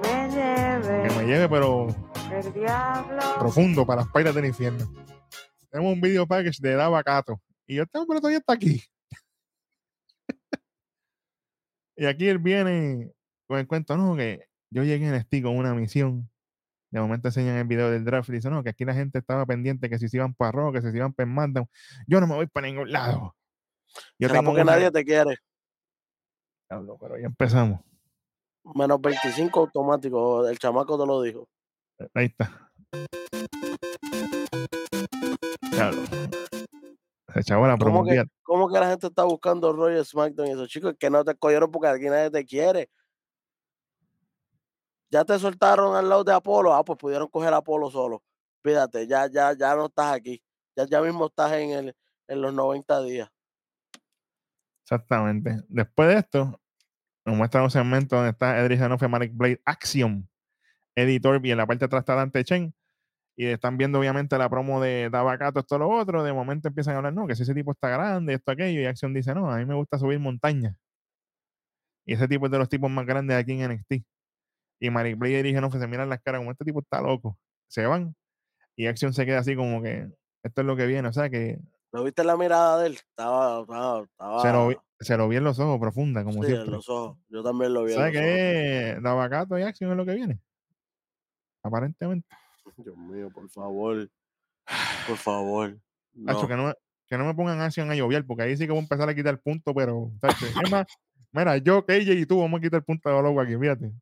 [0.02, 1.88] me Que me lleve lleve, pero
[2.33, 3.18] el diablo.
[3.39, 4.91] profundo para las pailas del infierno.
[5.70, 7.41] Tenemos un video package de Dava Cato.
[7.66, 8.83] Y yo, este hombre todavía está aquí.
[11.97, 13.12] y aquí él viene
[13.47, 16.28] con el cuento, no, que yo llegué en Esti con una misión.
[16.91, 19.47] De momento enseñan el video del draft y dicen, no, que aquí la gente estaba
[19.47, 21.68] pendiente que si se iban para Raw, que si se iban para SmackDown.
[22.09, 23.37] Yo no me voy para ningún lado.
[24.18, 25.37] Yo Será tengo porque una- nadie te quiere.
[26.68, 27.81] Diablo, pero ya empezamos.
[28.74, 30.49] Menos 25 automático.
[30.49, 31.49] El chamaco te lo dijo.
[32.14, 32.70] Ahí está.
[35.70, 36.03] Diablo.
[37.32, 38.24] Se echaba la ¿Cómo que.
[38.42, 41.70] ¿Cómo que la gente está buscando Royal SmackDown y esos chicos que no te escogieron
[41.70, 42.90] porque aquí nadie te quiere?
[45.11, 46.74] Ya te soltaron al lado de Apolo.
[46.74, 48.22] Ah, pues pudieron coger a Apolo solo.
[48.62, 50.42] Fíjate, ya, ya, ya no estás aquí.
[50.76, 51.96] Ya, ya mismo estás en, el,
[52.28, 53.30] en los 90 días.
[54.82, 55.62] Exactamente.
[55.68, 56.61] Después de esto,
[57.24, 60.26] nos muestra un segmento donde está Edris Hanoff y Malik Blade Axiom,
[61.01, 62.74] editor, y en la parte de atrás está Dante Chen.
[63.36, 66.22] Y están viendo, obviamente, la promo de Dabacato, esto, lo otro.
[66.22, 68.80] De momento empiezan a hablar, no, que si ese tipo está grande, esto, aquello.
[68.80, 70.76] Y Axiom dice, no, a mí me gusta subir montañas.
[72.05, 74.05] Y ese tipo es de los tipos más grandes aquí en NXT.
[74.80, 77.38] Y Malik Blade y Hanoff se miran las caras como este tipo está loco.
[77.68, 78.14] Se van.
[78.76, 80.09] Y Axiom se queda así como que
[80.42, 81.09] esto es lo que viene.
[81.09, 81.59] O sea que
[81.92, 82.94] ¿Lo viste la mirada de él?
[82.94, 86.51] Estaba, estaba, estaba se, lo vi, se lo vi en los ojos profunda, como sí,
[86.51, 86.70] en siempre.
[86.70, 87.18] los ojos.
[87.28, 87.92] Yo también lo vi.
[87.92, 89.03] en ¿Sabes los ojos.
[89.03, 90.40] Dabacato y Axiom es lo que viene.
[91.62, 92.28] Aparentemente.
[92.76, 94.08] Dios mío, por favor.
[95.06, 95.78] Por favor.
[96.26, 96.48] Hacho, No.
[96.48, 96.74] que, no,
[97.08, 99.14] que no me pongan acción a llover, porque ahí sí que voy a empezar a
[99.14, 100.86] quitar punto, pero, tacho, es más,
[101.32, 103.92] mira, yo, KJ y tú vamos a quitar punto de loco aquí, fíjate.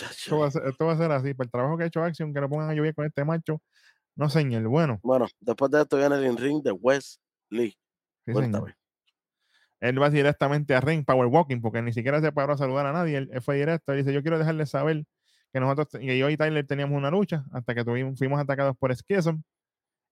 [0.00, 1.34] Esto va, a ser, esto va a ser así.
[1.34, 3.60] Por el trabajo que ha hecho Action, que lo pongan a llover con este macho.
[4.14, 4.62] No, señor.
[4.68, 7.76] Bueno, Bueno, después de esto viene el ring de Wes Lee.
[8.26, 8.32] sí.
[9.80, 12.92] Él va directamente a ring Power Walking, porque ni siquiera se paró a saludar a
[12.92, 13.16] nadie.
[13.16, 13.92] Él, él fue directo.
[13.92, 15.04] Él dice: Yo quiero dejarles saber
[15.52, 18.94] que nosotros, que yo y Tyler teníamos una lucha hasta que tuvimos, fuimos atacados por
[18.94, 19.42] Schism.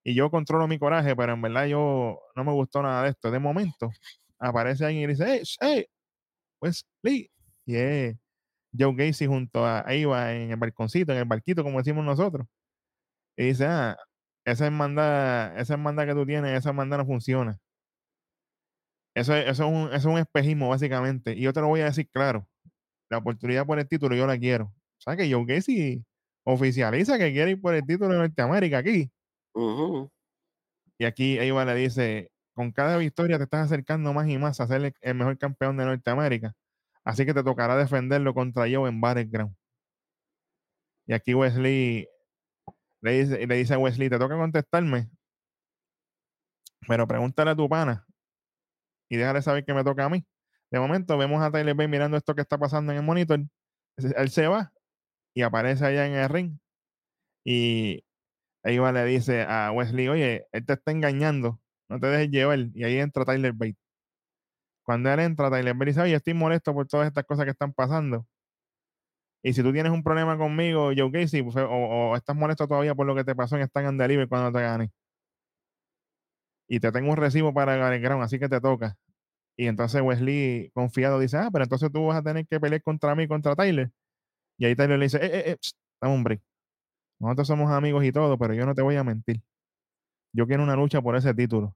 [0.05, 3.31] Y yo controlo mi coraje, pero en verdad yo no me gustó nada de esto.
[3.31, 3.91] De momento,
[4.39, 5.87] aparece alguien y dice: Hey, hey,
[6.61, 7.31] Wes Lee.
[7.67, 8.17] Y es
[8.79, 12.47] Joe Gacy junto a Eva en el balconcito, en el barquito, como decimos nosotros.
[13.37, 13.97] Y dice, ah,
[14.45, 17.59] esa hermandad, esa hermandad que tú tienes, esa hermandad no funciona.
[19.15, 21.33] Eso, es- eso, es un, eso es un espejismo, básicamente.
[21.35, 22.47] Y yo te lo voy a decir claro.
[23.11, 24.75] La oportunidad por el título yo la quiero.
[24.99, 26.05] O sea que Joe Gacy
[26.45, 29.11] oficializa que quiere ir por el título de Norteamérica aquí.
[30.99, 34.67] Y aquí Eva le dice, con cada victoria te estás acercando más y más a
[34.67, 36.55] ser el, mejor campeón de Norteamérica.
[37.05, 39.55] Así que te tocará defenderlo contra Joe en Battleground.
[41.07, 42.09] Y aquí Wesley
[43.01, 45.09] le dice, le dice a Wesley, te toca contestarme,
[46.89, 48.07] pero pregúntale a tu pana
[49.09, 50.25] y déjale saber que me toca a mí.
[50.71, 53.41] De momento vemos a Tyler Bate mirando esto que está pasando en el monitor.
[53.97, 54.73] Él se va
[55.37, 56.59] y aparece allá en el ring.
[57.45, 58.05] Y
[58.65, 61.61] Eva le dice a Wesley, oye, él te está engañando,
[61.91, 62.59] no te dejes llevar.
[62.75, 63.77] Y ahí entra Tyler Bate.
[64.83, 67.73] Cuando él entra, Tyler Bate dice, oye, estoy molesto por todas estas cosas que están
[67.75, 68.27] pasando.
[69.43, 73.07] Y si tú tienes un problema conmigo, Joe Casey, pues, o, estás molesto todavía por
[73.07, 74.91] lo que te pasó en Stand and Deliver cuando te gané.
[76.69, 78.97] Y te tengo un recibo para el ground, así que te toca.
[79.57, 83.15] Y entonces Wesley, confiado, dice, ah, pero entonces tú vas a tener que pelear contra
[83.15, 83.91] mí, contra Tyler.
[84.59, 86.43] Y ahí Tyler le dice, eh, eh, eh, psst, dame un break.
[87.19, 89.43] Nosotros somos amigos y todo, pero yo no te voy a mentir.
[90.33, 91.75] Yo quiero una lucha por ese título.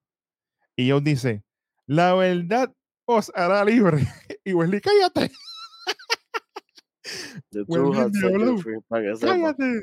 [0.77, 1.43] Y Joe dice,
[1.87, 2.73] la verdad
[3.07, 3.99] os hará libre.
[4.45, 5.31] y Wesley, cállate,
[8.63, 9.81] free, cállate.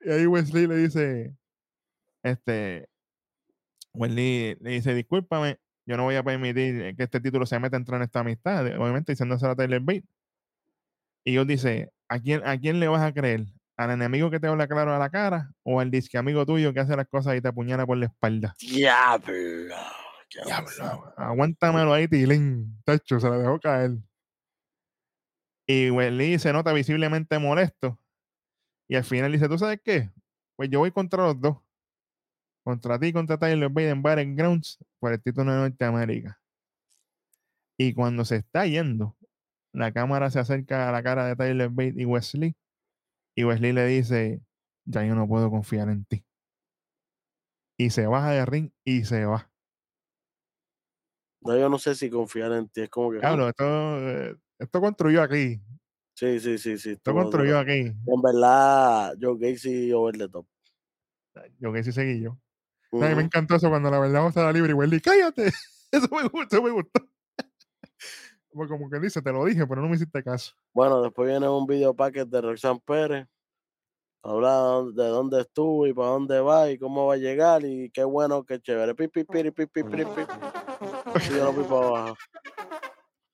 [0.00, 1.36] Y ahí Wesley le dice,
[2.22, 2.88] este,
[3.92, 7.96] Wesley le dice, discúlpame, yo no voy a permitir que este título se meta entre
[7.96, 10.04] en esta amistad, obviamente diciéndose a Tyler Bate.
[11.26, 13.46] Y yo dice, ¿a quién, ¿a quién le vas a creer?
[13.76, 16.78] ¿Al enemigo que te habla claro a la cara o al disque amigo tuyo que
[16.78, 18.54] hace las cosas y te apuñala por la espalda?
[18.60, 19.74] Diablo.
[20.54, 21.12] abusado.
[21.16, 22.80] Aguántamelo ahí, Tilín.
[22.84, 23.96] Tacho, se la dejó caer.
[25.66, 27.98] Y Wesley se nota visiblemente molesto.
[28.88, 30.12] Y al final dice, ¿tú sabes qué?
[30.54, 31.56] Pues yo voy contra los dos.
[32.62, 36.40] Contra ti, y contra Tyler Bate en Battlegrounds por el título de Norteamérica.
[37.76, 39.15] Y cuando se está yendo,
[39.76, 42.56] la cámara se acerca a la cara de Tyler Bate y Wesley.
[43.36, 44.40] Y Wesley le dice,
[44.86, 46.24] ya yo no puedo confiar en ti.
[47.78, 49.50] Y se baja de ring y se va.
[51.42, 52.80] No, yo no sé si confiar en ti.
[52.80, 53.18] Es como que.
[53.18, 53.98] Claro, esto,
[54.58, 55.60] esto construyó aquí.
[56.14, 56.92] Sí, sí, sí, sí.
[56.92, 57.92] Esto construyó aquí.
[58.06, 60.46] En verdad, Joe Gacy over the top.
[61.58, 62.38] Yo que sí seguí yo.
[62.92, 65.52] A mí me encantó eso cuando la verdad vamos a la libre y Wesley, cállate.
[65.92, 67.05] Eso me gustó, me gustó.
[68.56, 70.52] Como, que dice, te lo dije, pero no me hiciste caso.
[70.72, 73.26] Bueno, después viene un video packet de Roxanne Pérez.
[74.22, 78.02] Habla de dónde estuvo y para dónde va y cómo va a llegar y qué
[78.02, 78.94] bueno, qué chévere.
[78.94, 80.22] Pi, pi, piri, pi, pi, piri, pi.
[81.14, 82.16] Y yo lo vi para abajo.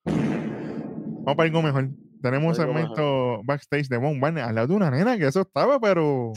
[0.05, 1.89] Vamos para algo mejor.
[2.21, 2.97] Tenemos un Algo mejor.
[2.97, 6.33] segmento backstage de Von Barney al lado de una nena que eso estaba, pero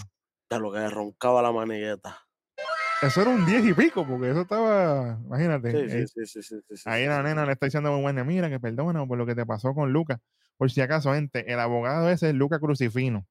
[0.49, 2.24] De lo que roncaba la manigueta.
[3.07, 5.71] Eso era un 10 y pico, porque eso estaba, imagínate.
[5.71, 9.05] Sí, eh, sí, sí, ahí la nena le está diciendo a Barney, mira, que perdona
[9.05, 10.19] por lo que te pasó con Lucas.
[10.57, 13.25] Por si acaso, gente, el abogado ese es Lucas Crucifino.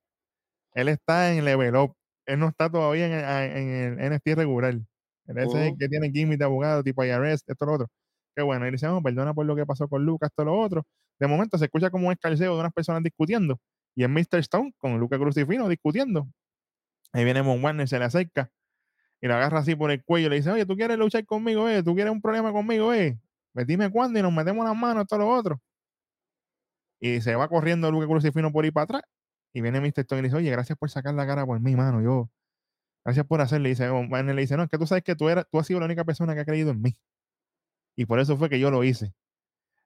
[0.74, 1.94] Él está en level up.
[2.26, 4.72] Él no está todavía en, el- en el NXT regular.
[4.72, 4.86] Él
[5.26, 5.78] ese es el Ujú.
[5.78, 7.88] que tiene gimmick de abogado tipo IRS, esto, lo otro.
[8.36, 8.66] Qué bueno.
[8.66, 10.84] Y dice, no, perdona por lo que pasó con Lucas, esto, lo otro.
[11.18, 13.58] De momento se escucha como un escarceo de unas personas discutiendo.
[13.96, 14.38] Y es Mr.
[14.40, 16.26] Stone con Lucas Crucifino discutiendo.
[17.12, 18.50] Ahí viene Von Warner, se le acerca
[19.24, 21.66] y lo agarra así por el cuello y le dice, oye, ¿tú quieres luchar conmigo,
[21.66, 21.82] eh?
[21.82, 23.18] ¿Tú quieres un problema conmigo, eh?
[23.54, 25.62] Pues dime cuándo y nos metemos las manos, todo lo otro.
[27.00, 29.02] Y se va corriendo Lucas Crucifino por ahí para atrás.
[29.54, 30.00] Y viene Mr.
[30.00, 32.02] Stone y le dice, oye, gracias por sacar la cara por mí, mano.
[32.02, 32.28] Yo,
[33.02, 33.70] gracias por hacerle.
[33.70, 35.80] Y dice, le dice, no, es que tú sabes que tú, eras, tú has sido
[35.80, 36.94] la única persona que ha creído en mí.
[37.96, 39.14] Y por eso fue que yo lo hice.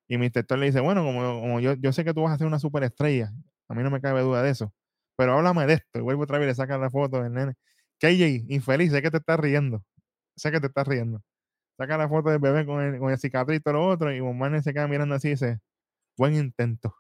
[0.09, 0.39] Y Mr.
[0.39, 2.59] Stone le dice, bueno, como, como yo, yo sé que tú vas a ser una
[2.59, 3.33] superestrella,
[3.69, 4.75] a mí no me cabe duda de eso,
[5.17, 6.01] pero háblame de esto.
[6.01, 7.55] Y vuelve otra vez y le saca la foto del nene.
[8.01, 9.83] KJ, infeliz, sé que te estás riendo.
[10.37, 11.23] Sé que te estás riendo.
[11.77, 14.21] Saca la foto del bebé con el, con el cicatriz y todo lo otro, y
[14.21, 15.61] Von Barney se queda mirando así y dice,
[16.17, 16.95] buen intento.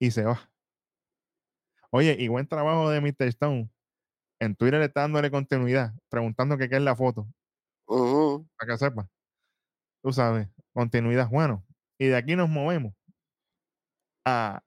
[0.00, 0.50] Y se va.
[1.90, 3.28] Oye, y buen trabajo de Mr.
[3.28, 3.70] Stone.
[4.40, 7.28] En Twitter le está dándole continuidad, preguntando que qué es la foto,
[7.86, 9.08] para que sepa.
[10.02, 11.28] tú sabes, continuidad.
[11.30, 11.64] Bueno,
[11.98, 12.94] y de aquí nos movemos
[14.26, 14.62] a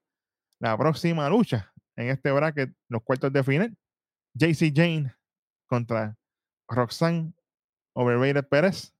[0.60, 3.76] la próxima lucha en este bracket, los cuartos de final.
[4.34, 5.17] JC Jane
[5.68, 6.16] contra
[6.68, 7.32] Roxanne
[7.94, 8.92] Overrated Pérez.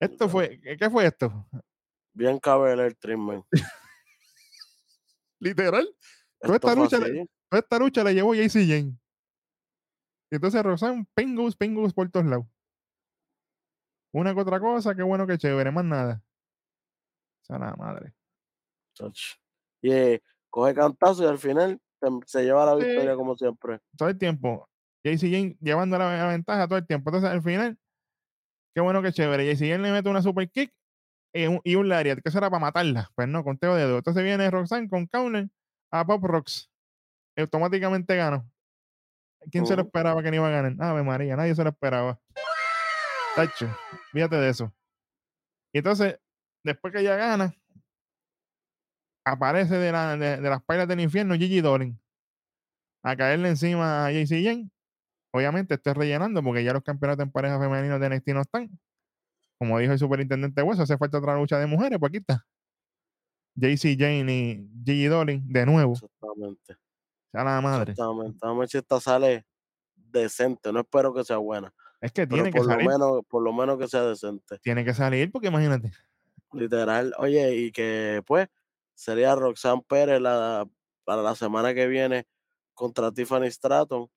[0.00, 1.46] Esto fue, ¿qué fue esto?
[2.12, 3.44] Bien cabe el treatment.
[5.40, 5.88] Literal,
[6.40, 8.98] Toda esta lucha toda esta lucha la llevó JC Jane.
[10.30, 12.46] Y entonces Roxanne, pingos, pingos por todos lados.
[14.12, 16.22] Una que otra cosa, qué bueno que chévere, más nada.
[17.42, 18.14] O sea, nada madre.
[19.82, 22.86] Y eh, coge cantazo y al final se, se lleva la Sí.
[22.86, 23.80] victoria como siempre.
[23.96, 24.68] todo el tiempo.
[25.04, 27.10] JC Jane llevando la, la ventaja todo el tiempo.
[27.10, 27.78] Entonces, al final,
[28.74, 29.44] qué bueno que chévere.
[29.44, 30.72] JC Jane le mete una super kick
[31.34, 33.10] y un, y un lariat, que eso era para matarla.
[33.14, 33.98] Pues no, conteo de dos.
[33.98, 35.48] Entonces viene Roxanne con counter
[35.92, 36.70] a Pop Rocks.
[37.36, 38.48] Y automáticamente ganó.
[39.50, 39.88] ¿Quién se lo Ujú.
[39.88, 40.74] esperaba que no iba a ganar?
[40.80, 42.18] Ave María, nadie se lo esperaba.
[43.36, 43.68] Tacho,
[44.12, 44.72] fíjate de eso.
[45.72, 46.18] Y entonces,
[46.64, 47.52] después que ella gana,
[49.26, 51.98] aparece de, la, de, de las pailas del infierno Gigi Dolan
[53.02, 54.70] a caerle encima a JC Jane.
[55.34, 58.70] Obviamente estoy rellenando porque ya los campeonatos en pareja femeninos de NXT no están.
[59.58, 62.46] Como dijo el superintendente Hueso, hace falta otra lucha de mujeres, pues aquí está.
[63.56, 65.94] JC Jane y Gigi Dolan de nuevo.
[65.94, 66.76] Exactamente.
[67.32, 67.90] sea la madre.
[67.90, 68.38] Exactamente.
[68.42, 69.44] Vamos a ver si esta sale
[69.96, 70.72] decente.
[70.72, 71.74] No espero que sea buena.
[72.00, 72.86] Es que tiene que lo salir.
[72.86, 74.60] menos, por lo menos que sea decente.
[74.60, 75.90] Tiene que salir porque imagínate.
[76.52, 77.12] Literal.
[77.18, 78.46] Oye, y que pues
[78.94, 80.64] sería Roxanne Pérez la,
[81.02, 82.24] para la semana que viene
[82.72, 84.08] contra Tiffany Stratton.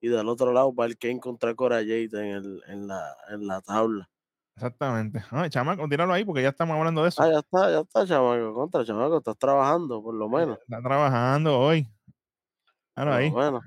[0.00, 3.60] Y del otro lado, Val Kane contra Cora Jade en, el, en, la, en la
[3.60, 4.08] tabla.
[4.54, 5.22] Exactamente.
[5.30, 7.22] Ay, chamaco, tíralo ahí porque ya estamos hablando de eso.
[7.22, 8.54] Ah, ya está, ya está, chamaco.
[8.54, 10.58] Contra, chamaco, estás trabajando, por lo menos.
[10.60, 11.86] Está trabajando hoy.
[12.94, 13.30] Claro, ahí.
[13.30, 13.64] menos.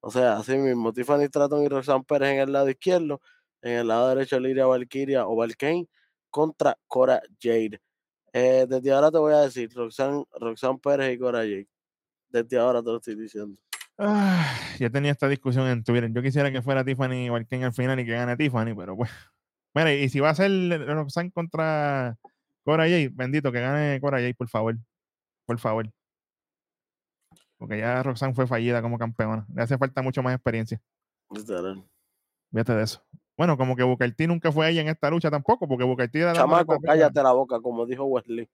[0.00, 3.20] O sea, así mismo, Tiffany Stratton y Roxanne Pérez en el lado izquierdo,
[3.60, 5.88] en el lado derecho Liria Valkyria o Valkane
[6.30, 7.80] contra Cora Jade.
[8.32, 11.68] Eh, desde ahora te voy a decir, Roxanne, Roxanne Pérez y Cora Jade.
[12.28, 13.58] Desde ahora te lo estoy diciendo.
[13.98, 16.10] Ah, yo tenía esta discusión en Twitter.
[16.12, 19.10] Yo quisiera que fuera Tiffany Valkyrie al final y que gane Tiffany, pero pues.
[19.74, 20.50] Mira, y si va a ser
[20.86, 22.16] Roxanne contra
[22.64, 24.76] Cora Jade, bendito que gane Cora Jade, por favor.
[25.46, 25.90] Por favor.
[27.58, 29.46] Porque ya Roxanne fue fallida como campeona.
[29.54, 30.80] Le hace falta mucho más experiencia.
[31.30, 33.02] Fíjate de eso.
[33.36, 36.20] Bueno, como que Booker T nunca fue ella en esta lucha tampoco, porque Booker T
[36.20, 36.92] era la Chamaco, papela.
[36.94, 38.48] cállate la boca, como dijo Wesley.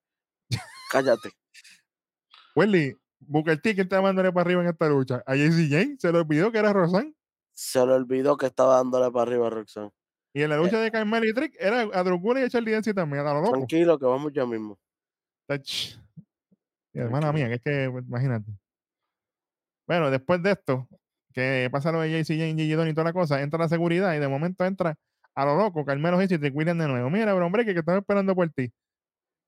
[0.91, 1.31] Cállate.
[2.55, 5.23] Wesley, Booker T, ¿quién está dándole para arriba en esta lucha?
[5.27, 7.15] A JC Jane se le olvidó que era Roxanne.
[7.53, 9.91] Se le olvidó que estaba dándole para arriba a Roxanne.
[10.35, 12.95] Y en la lucha de Carmelo y Trick era a Drew y a Charlie Dempsey
[12.95, 13.53] también, a lo loco.
[13.53, 14.79] Tranquilo, que vamos ya mismo.
[15.47, 15.99] Tach.
[16.95, 18.51] Y hermana mía, que es que, pues, imagínate.
[19.87, 20.89] Bueno, después de esto,
[21.35, 24.15] que pasa lo de JC Jane, Gigi Don y toda la cosa, entra la seguridad
[24.15, 24.97] y de momento entra
[25.35, 27.11] a lo loco Carmelo Hayes y Trick William de nuevo.
[27.11, 28.73] Mira, bro, hombre, que, que estamos esperando por ti.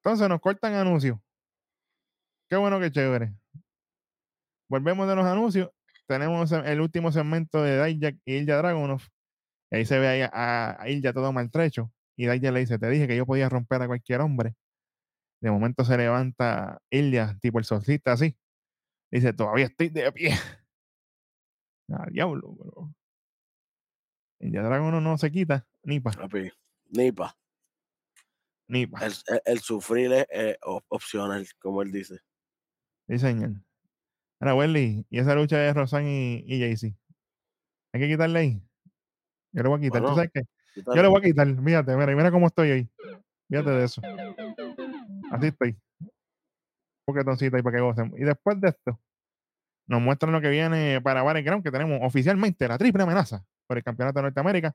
[0.03, 1.19] Entonces nos cortan anuncios.
[2.49, 3.33] Qué bueno, que chévere.
[4.69, 5.71] Volvemos de los anuncios.
[6.07, 9.01] Tenemos el último segmento de Dijak y Ilja Dragunov.
[9.71, 11.91] Ahí se ve ahí a, a Ilja todo maltrecho.
[12.17, 14.55] Y Dijak le dice, te dije que yo podía romper a cualquier hombre.
[15.41, 18.37] De momento se levanta Ilja, tipo el solcita así.
[19.11, 20.31] Dice, todavía estoy de pie.
[21.93, 22.95] Ah, diablo, bro.
[24.41, 26.11] Ilja Dragunov no se quita, ni Nipa.
[28.69, 29.05] ni pa.
[29.05, 32.21] El, el- el sufrir es eh, op- opcional, como él dice.
[33.07, 33.51] Sí, señor.
[34.45, 36.95] Ahora, Welly, y esa lucha de Rosanne y, y Jaycee.
[37.95, 38.63] Hay que quitarle ahí.
[39.53, 40.03] Yo le voy a quitar.
[40.03, 40.43] ¿Tú sabes qué?
[40.77, 41.47] Yo le voy a quitar.
[41.47, 42.91] Mírate, mira, mira cómo estoy ahí.
[43.49, 44.03] Fíjate de eso.
[45.31, 45.71] Así estoy.
[45.99, 46.11] Un
[47.07, 48.13] poquetoncito ahí para que gocen.
[48.19, 49.01] Y después de esto,
[49.87, 53.83] nos muestran lo que viene para Battleground, que tenemos oficialmente la triple amenaza por el
[53.83, 54.75] campeonato de Norteamérica.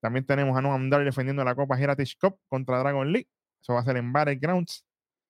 [0.00, 3.26] También tenemos a Noam Dar defendiendo la Copa Heritage Cup contra Dragon League.
[3.60, 4.86] Eso va a ser en Battlegrounds.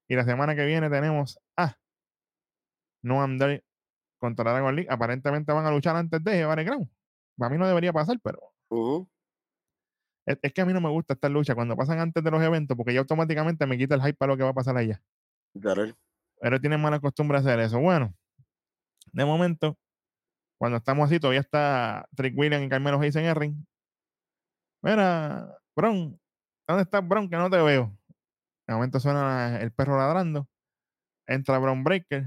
[0.08, 1.40] Y la semana que viene tenemos
[3.02, 3.62] a Noam Dar
[4.18, 4.90] contra Dragon League.
[4.90, 6.88] Aparentemente van a luchar antes de Battleground.
[7.36, 8.52] Para mí no debería pasar, pero
[10.26, 12.42] es, es que a mí no me gusta esta lucha cuando pasan antes de los
[12.42, 15.02] eventos, porque ya automáticamente me quita el hype para lo que va a pasar allá.
[15.54, 15.96] Literal.
[16.40, 17.78] Pero tienen mala costumbre hacer eso.
[17.80, 18.14] Bueno,
[19.12, 19.76] de momento,
[20.58, 23.64] cuando estamos así, todavía está Trick William y Carmelo Hayes en el ring.
[24.82, 26.18] Mira, Bron,
[26.66, 27.28] ¿dónde estás, Bron?
[27.28, 27.96] Que no te veo.
[28.66, 30.48] De momento suena el perro ladrando.
[31.26, 32.26] Entra Bron Breaker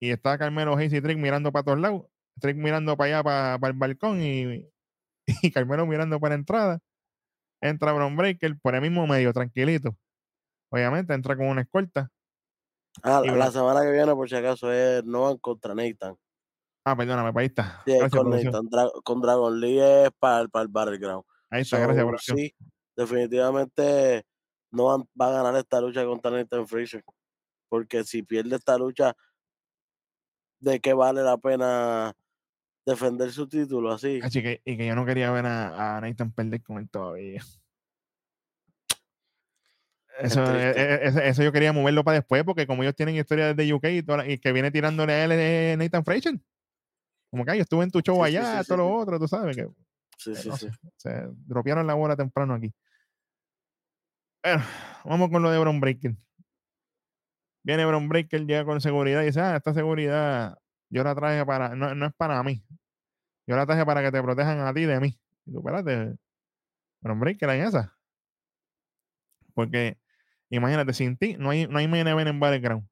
[0.00, 2.06] y está Carmelo Hayes y Trick mirando para todos lados.
[2.40, 4.66] Trick mirando para allá, para, para el balcón y,
[5.42, 6.80] y Carmelo mirando para la entrada.
[7.60, 9.94] Entra Bron Breaker por el mismo medio, tranquilito.
[10.70, 12.10] Obviamente entra con una escolta.
[13.02, 16.16] Ah, la, semana que viene, por si acaso, es Noah contra Nathan.
[16.84, 17.82] Ah, perdóname, pues ahí está.
[17.84, 18.30] Sí, Gracias, con.
[18.30, 18.66] Nathan.
[18.68, 21.24] Dra- con Dragon Lee es para, para el Battleground.
[21.50, 22.38] Ahí está, So, gracias, producción.
[22.38, 22.54] sí,
[22.96, 24.24] definitivamente
[24.72, 27.04] no van- va a ganar esta lucha contra Nathan Fraser.
[27.68, 29.14] Porque si pierde esta lucha,
[30.60, 32.14] ¿de qué vale la pena
[32.86, 34.20] defender su título así?
[34.20, 37.42] Que- y que yo no quería ver a, a Nathan perder con él todavía.
[40.18, 40.70] Eso, triste.
[40.80, 43.72] e- e- ese- eso yo quería moverlo para después, porque como ellos tienen historia desde
[43.72, 46.38] UK y, toda la- y que viene tirándole a él es Nathan Fraser.
[47.30, 49.18] Como que "Ay, yo estuve en tu show Sí, allá, sí, sí, todo lo otro,
[49.18, 49.68] tú sabes que
[50.18, 50.68] Sí, sí, no sí.
[50.96, 52.74] se dropearon la bola temprano aquí.
[54.42, 54.62] Bueno,
[55.04, 56.14] vamos con lo de Bron Breaker.
[57.62, 60.58] Viene Bron Breaker, llega con seguridad y dice, ah, esta seguridad
[60.88, 62.64] yo la traje para, no, no es para mí.
[63.46, 65.18] Yo la traje para que te protejan a ti de mí.
[65.46, 66.16] Y tú, espérate,
[67.00, 67.96] Bron Breaker en esa.
[69.54, 69.98] Porque,
[70.50, 72.88] imagínate, sin ti no hay, no hay main event en Battleground.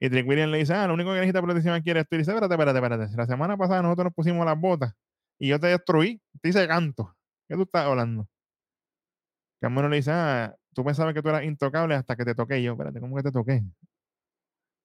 [0.00, 2.16] Y Trick le dice, ah, lo único que necesita protección aquí eres tú.
[2.16, 3.16] Y dice, espérate, espérate, espérate.
[3.16, 4.94] La semana pasada nosotros nos pusimos las botas
[5.38, 7.16] y yo te destruí, te hice canto.
[7.48, 8.28] ¿Qué tú estás hablando?
[9.60, 12.62] Carmelo le dice, ah, tú pensabas que tú eras intocable hasta que te toqué.
[12.62, 13.62] Yo, espérate, ¿cómo que te toqué?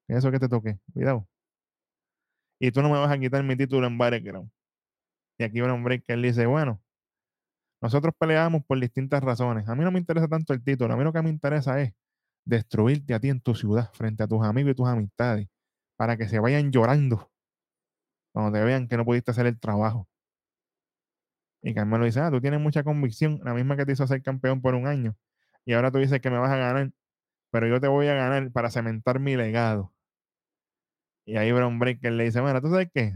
[0.07, 0.79] ¿Qué es eso que te toqué?
[0.93, 1.27] Cuidado.
[2.59, 4.49] Y tú no me vas a quitar mi título en Battleground.
[5.37, 6.81] Y aquí un hombre que él dice, bueno,
[7.81, 9.67] nosotros peleamos por distintas razones.
[9.69, 10.93] A mí no me interesa tanto el título.
[10.93, 11.93] A mí lo que me interesa es
[12.45, 15.47] destruirte a ti en tu ciudad, frente a tus amigos y tus amistades,
[15.97, 17.29] para que se vayan llorando
[18.33, 20.07] cuando te vean que no pudiste hacer el trabajo.
[21.63, 24.61] Y Carmelo dice, ah, tú tienes mucha convicción, la misma que te hizo ser campeón
[24.61, 25.15] por un año.
[25.67, 26.91] Y ahora tú dices que me vas a ganar,
[27.51, 29.93] pero yo te voy a ganar para cementar mi legado.
[31.25, 33.13] Y ahí Brown Breaker le dice, bueno, ¿tú sabes qué?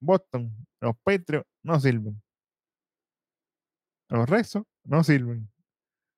[0.00, 2.22] Boston, los Patriots no sirven.
[4.08, 5.46] Los Rexos no sirven.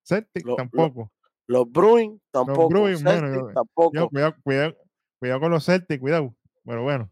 [0.06, 1.12] Celtic Lo- lo- tampoco.
[1.48, 2.68] Los Bruins tampoco.
[2.68, 3.90] Bruins, bueno, yo- tampoco.
[3.92, 4.76] Yo, cuidado, cuidado,
[5.18, 6.32] cuidado con los Celtic, cuidado.
[6.64, 7.10] Pero bueno,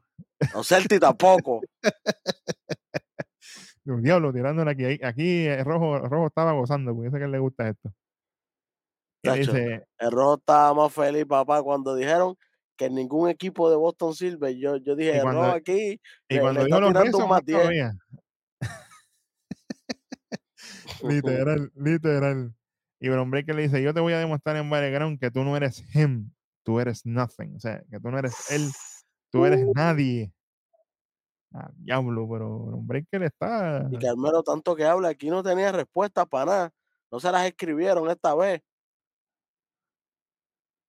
[0.53, 1.61] Los Celtic tampoco.
[3.85, 5.05] los diablos tirándole aquí.
[5.05, 7.93] Aquí eh, Rojo, Rojo estaba gozando, porque dice que le gusta esto.
[9.33, 12.37] Dice, El Rojo estaba más feliz, papá, cuando dijeron
[12.77, 14.59] que ningún equipo de Boston sirve.
[14.59, 17.45] Yo, yo dije, el cuando- Rojo aquí y le- cuando le dijo los más más
[17.45, 17.59] 10.
[17.59, 17.93] todavía.
[21.03, 22.55] Literal, literal.
[23.01, 25.57] Y Bron Breaker le dice, yo te voy a demostrar en Battleground que tú no
[25.57, 26.31] eres him,
[26.63, 27.55] tú eres nothing.
[27.57, 28.71] O sea, que tú no eres él,
[29.31, 30.33] tú eres nadie.
[31.53, 33.87] Ah, diablo, pero Bron Breaker está...
[33.91, 36.71] Y Carmelo, tanto que habla, aquí no tenía respuesta para nada.
[37.13, 38.61] No se las escribieron esta vez.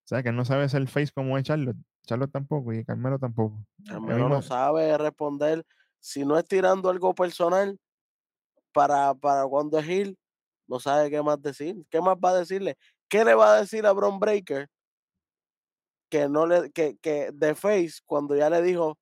[0.06, 1.78] O sea, que él no sabe ser face como es Charlotte.
[2.06, 3.66] Charlotte tampoco y Carmelo tampoco.
[3.80, 5.66] El Carmelo no mismo- sabe responder.
[6.00, 7.80] Si no es tirando algo personal
[8.72, 10.20] para, para cuando es Hill,
[10.68, 11.84] no sabe qué más decir.
[11.90, 12.78] ¿Qué más va a decirle?
[13.10, 14.68] ¿Qué le va a decir a Bron Breaker
[16.10, 19.00] que no le que, que de Face cuando ya le dijo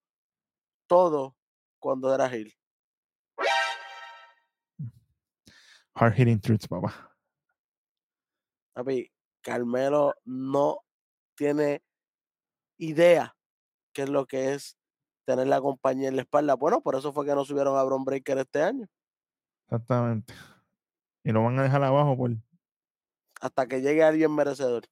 [0.88, 1.36] todo
[1.80, 2.54] cuando era Hill?
[5.96, 7.14] Hard hitting truths, papá.
[8.74, 10.80] Papi, Carmelo no
[11.36, 11.84] tiene
[12.78, 13.36] idea
[13.94, 14.78] qué es lo que es
[15.26, 16.56] tener la compañía en la espalda.
[16.56, 18.88] Bueno, por eso fue que no subieron a Bron Breaker este año.
[19.66, 20.34] Exactamente.
[21.24, 22.32] Y lo van a dejar abajo por...
[23.40, 24.84] hasta que llegue alguien merecedor.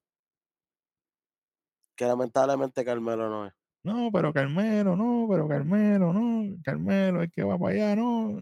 [1.95, 3.53] Que lamentablemente Carmelo no es.
[3.83, 6.55] No, pero Carmelo, no, pero Carmelo, no.
[6.63, 8.39] Carmelo, es que va para allá, no.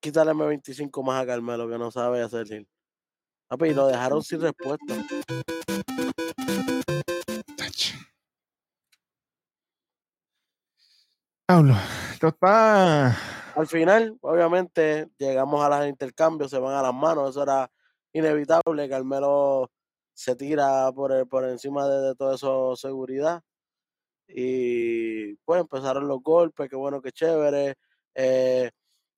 [0.00, 2.66] Quítale M25 más a Carmelo que no sabe hacer.
[3.48, 5.04] Papi, y lo dejaron sin respuesta.
[12.12, 13.08] Esto está...
[13.56, 17.68] Al final, obviamente, llegamos a los intercambios, se van a las manos, eso era
[18.12, 18.88] inevitable.
[18.88, 19.70] Carmelo
[20.14, 23.42] se tira por, el- por encima de, de todo eso seguridad.
[24.28, 27.74] Y pues empezaron los golpes, qué bueno, qué chévere.
[28.14, 28.70] Eh,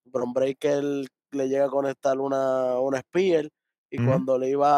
[0.05, 0.83] Bron Breaker
[1.33, 3.49] le llega a conectar una, una spear
[3.91, 4.71] y cuando le iba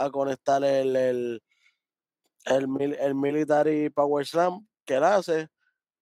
[0.00, 1.42] a, a conectar el, el,
[2.46, 5.48] el, el Military Power Slam que él hace,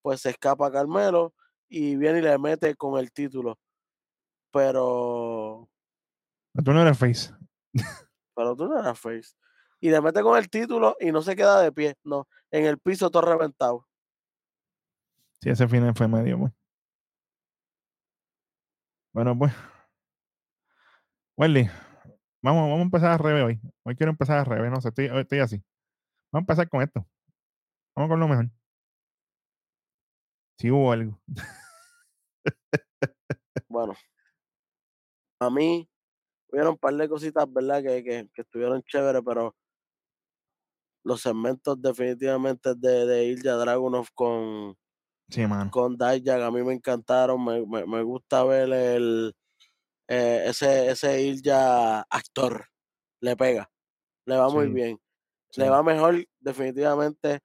[0.07, 1.35] pues se escapa Carmelo
[1.69, 3.59] y viene y le mete con el título.
[4.53, 5.69] Pero,
[6.65, 7.35] Tú no eres face.
[8.37, 9.35] pero tú no eras face.
[9.81, 12.79] Y le mete con el título y no se queda de pie, no, en el
[12.79, 13.89] piso todo reventado.
[15.41, 16.53] Sí, ese final fue medio, pues.
[19.13, 19.53] Bueno, pues.
[21.37, 21.69] Wendy,
[22.43, 23.61] vamos, vamos a empezar a revés hoy.
[23.83, 25.57] Hoy quiero empezar a revés, no sé, estoy, estoy así.
[26.31, 27.05] Vamos a empezar con esto.
[27.97, 28.51] Vamos con lo mejor.
[30.59, 31.21] Si hubo algo.
[33.69, 33.95] Bueno,
[35.41, 35.89] a mí
[36.51, 37.83] hubieron un par de cositas, ¿verdad?
[37.83, 39.55] Que, que, que estuvieron chéveres, pero
[41.05, 44.77] los segmentos definitivamente de, de Ilya Dragunov con,
[45.29, 47.45] Sí, con Dijak a mí me encantaron.
[47.45, 49.35] Me, me, me gusta ver el,
[50.09, 52.67] eh, ese, ese ir ya actor
[53.21, 53.71] le pega,
[54.27, 55.01] le va muy Sí, bien,
[55.51, 57.41] sí, le va mejor definitivamente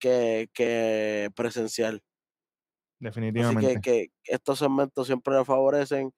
[0.00, 2.03] que, que presencial.
[3.00, 3.80] Así que, definitivamente.
[3.80, 6.12] que estos segmentos siempre le favorecen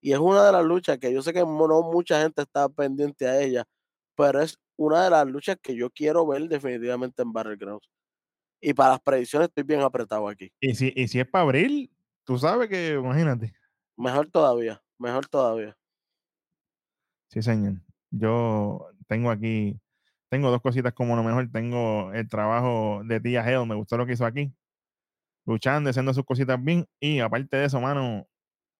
[0.00, 3.28] y es una de las luchas que yo sé que no mucha gente está pendiente
[3.28, 3.64] a ella,
[4.16, 7.88] pero es una de las luchas que yo quiero ver definitivamente en Battlegrounds.
[8.60, 10.52] Y para las predicciones estoy bien apretado aquí.
[10.60, 11.90] Y si, y si es para abril,
[12.24, 13.54] tú sabes que, imagínate.
[13.96, 15.76] Mejor todavía, mejor todavía.
[17.28, 17.74] Sí, señor.
[18.10, 19.80] Yo tengo aquí,
[20.28, 21.48] tengo dos cositas como lo mejor.
[21.52, 24.52] Tengo el trabajo de Tía Hell, me gustó lo que hizo aquí.
[25.46, 26.86] Luchando, haciendo sus cositas bien.
[27.00, 28.26] Y aparte de eso, mano,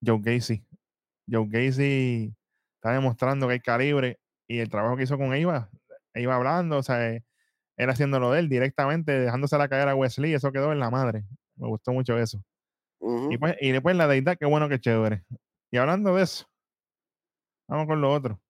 [0.05, 0.65] Joe Gacy.
[1.31, 2.35] Joe Gacy
[2.77, 4.19] está demostrando que hay calibre.
[4.49, 5.71] Y el trabajo que hizo con Eva,
[6.15, 7.09] iba hablando, o sea,
[7.77, 11.25] él haciéndolo de él directamente, dejándose la caer a Wesley, eso quedó en la madre.
[11.57, 12.43] Me gustó mucho eso.
[13.31, 15.25] Y, pues, y después la deidad, qué bueno que chévere.
[15.71, 16.47] Y hablando de eso,
[17.69, 18.41] vamos con lo otro.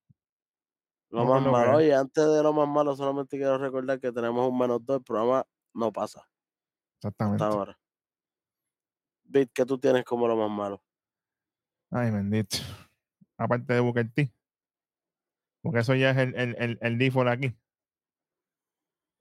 [1.11, 4.49] Lo más lo malo, oye, antes de lo más malo, solamente quiero recordar que tenemos
[4.49, 6.21] un menos dos, el programa no pasa
[7.03, 7.45] hasta Exactamente.
[7.45, 7.79] ahora.
[9.33, 10.83] Bit, que tú tienes como lo más malo?
[11.91, 12.59] Ay, bendito.
[13.37, 14.33] Aparte de Booker T.
[15.63, 17.55] Porque eso ya es el, el, el, el default aquí.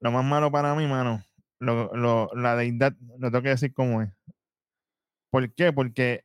[0.00, 1.24] Lo más malo para mí, mano,
[1.60, 4.10] lo, lo, la deidad, lo tengo que decir como es.
[5.30, 5.72] ¿Por qué?
[5.72, 6.24] Porque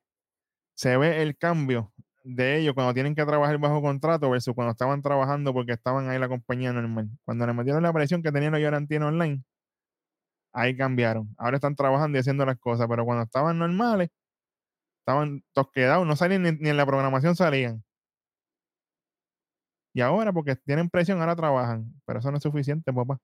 [0.76, 5.02] se ve el cambio de ellos cuando tienen que trabajar bajo contrato versus cuando estaban
[5.02, 7.10] trabajando porque estaban ahí la compañía normal.
[7.24, 9.44] Cuando le metieron la presión que tenían los Llorantino online,
[10.58, 11.34] ahí cambiaron.
[11.38, 14.10] Ahora están trabajando y haciendo las cosas, pero cuando estaban normales,
[15.02, 17.84] estaban tosquedados, no salían ni, ni en la programación salían.
[19.94, 21.92] Y ahora, porque tienen presión, ahora trabajan.
[22.06, 23.20] Pero eso no es suficiente, papá.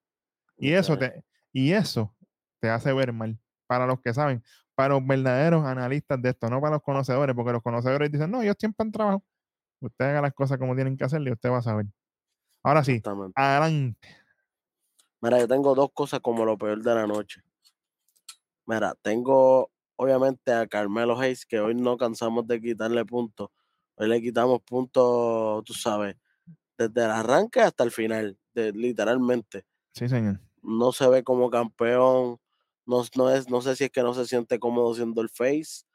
[0.56, 2.14] Y eso te, y eso
[2.60, 3.38] te hace ver mal.
[3.66, 4.42] Para los que saben,
[4.74, 8.42] para los verdaderos analistas de esto, no para los conocedores, porque los conocedores dicen, no,
[8.42, 9.24] ellos siempre han trabajado.
[9.80, 11.86] Usted haga las cosas como tienen que hacerle y usted va a saber.
[12.62, 13.02] Ahora sí,
[13.34, 14.23] adelante.
[15.24, 17.40] Mira, yo tengo dos cosas como lo peor de la noche.
[18.66, 23.48] Mira, tengo obviamente a Carmelo Hayes, que hoy no cansamos de quitarle puntos.
[23.94, 26.16] Hoy le quitamos puntos, tú sabes,
[26.76, 29.64] desde el arranque hasta el final, de, literalmente.
[29.94, 30.40] Sí, señor.
[30.60, 32.38] No se ve como campeón.
[32.84, 35.86] No, no, es, no sé si es que no se siente cómodo siendo el face,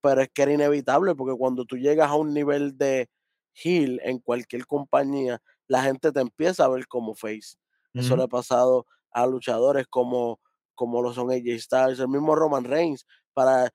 [0.00, 3.10] pero es que era inevitable porque cuando tú llegas a un nivel de
[3.52, 7.58] heel en cualquier compañía, la gente te empieza a ver como face.
[7.94, 10.40] Eso le ha pasado a luchadores como,
[10.74, 13.06] como lo son AJ Styles, el mismo Roman Reigns.
[13.34, 13.70] Para,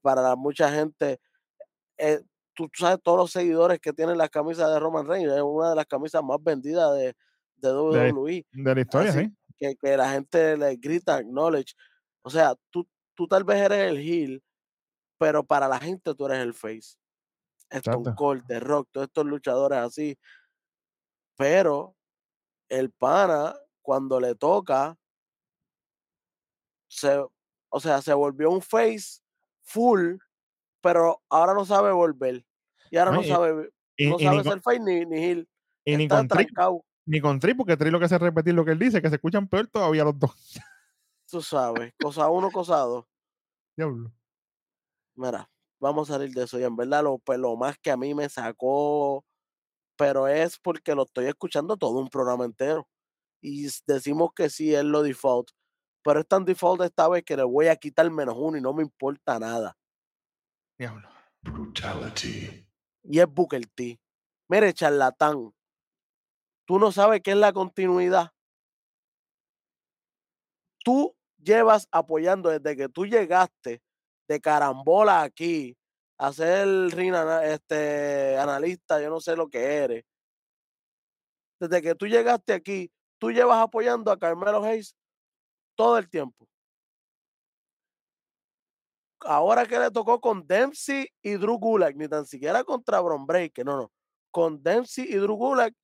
[0.00, 1.20] para mucha gente,
[1.98, 2.20] eh,
[2.54, 5.76] tú, sabes todos los seguidores que tienen las camisas de Roman Reigns, es una de
[5.76, 7.14] las camisas más vendidas de,
[7.56, 8.46] de WWE.
[8.52, 9.36] de la historia, Así sí.
[9.58, 11.74] que, que la gente le grita acknowledge.
[12.22, 14.42] O sea, tú, tú tal vez eres el heel,
[15.18, 16.96] pero para la gente tú eres el face.
[17.70, 18.14] Stone.
[18.16, 20.18] Cold, The Rock, todos estos luchadores así.
[21.36, 21.94] Pero
[22.68, 24.96] el pana, cuando le toca,
[26.88, 27.18] se,
[27.70, 29.20] o sea, se volvió un face
[29.62, 30.16] full,
[30.80, 32.44] pero ahora no sabe volver.
[32.90, 35.48] Y ahora No, no y, sabe, y- no y sabe ser face ni, ni heel.
[35.84, 36.46] y ni con Tri,
[37.06, 39.08] ni con Tri, porque Tri lo que hace es repetir lo que él dice, que
[39.08, 40.32] se escuchan peor todavía los dos.
[41.30, 41.92] tú sabes.
[42.00, 43.04] Cosa uno, cosa dos.
[43.76, 44.12] Diablo.
[45.14, 45.50] Mira,
[45.80, 46.58] vamos a salir de eso.
[46.58, 49.24] Y en verdad, lo, pues, lo más que a mí me sacó,
[49.98, 52.88] pero es porque lo estoy escuchando todo un programa entero.
[53.42, 55.50] Y decimos que sí es lo default,
[56.02, 58.72] pero es tan default esta vez que le voy a quitar menos uno y no
[58.72, 59.76] me importa nada.
[60.78, 61.08] Diablo.
[61.42, 62.66] Brutality.
[63.02, 64.00] Y es Booker T.
[64.48, 65.52] Mire, charlatán,
[66.64, 68.32] tú no sabes qué es la continuidad.
[70.84, 73.82] Tú llevas apoyando desde que tú llegaste
[74.28, 75.77] de carambola aquí
[76.18, 76.66] a ser
[77.44, 80.04] este, analista, yo no sé lo que eres.
[81.60, 84.96] Desde que tú llegaste aquí, tú llevas apoyando a Carmelo Hayes
[85.76, 86.46] todo el tiempo.
[89.20, 93.64] Ahora que le tocó con Dempsey y Drew Gulak, ni tan siquiera contra Bron Breakker,
[93.64, 93.92] no, no.
[94.30, 95.74] Con Dempsey y Drew Gulak,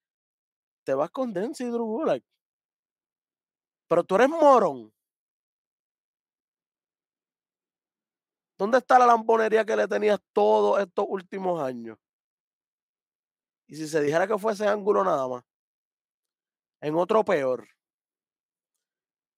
[0.85, 2.23] te vas con Dempsey y Drew Gulak.
[3.89, 4.94] Pero tú eres morón.
[8.57, 11.99] ¿Dónde está la lambonería que le tenías todos estos últimos años?
[13.67, 15.45] Y si se dijera que fuese ángulo nada más.
[16.81, 17.67] En otro peor.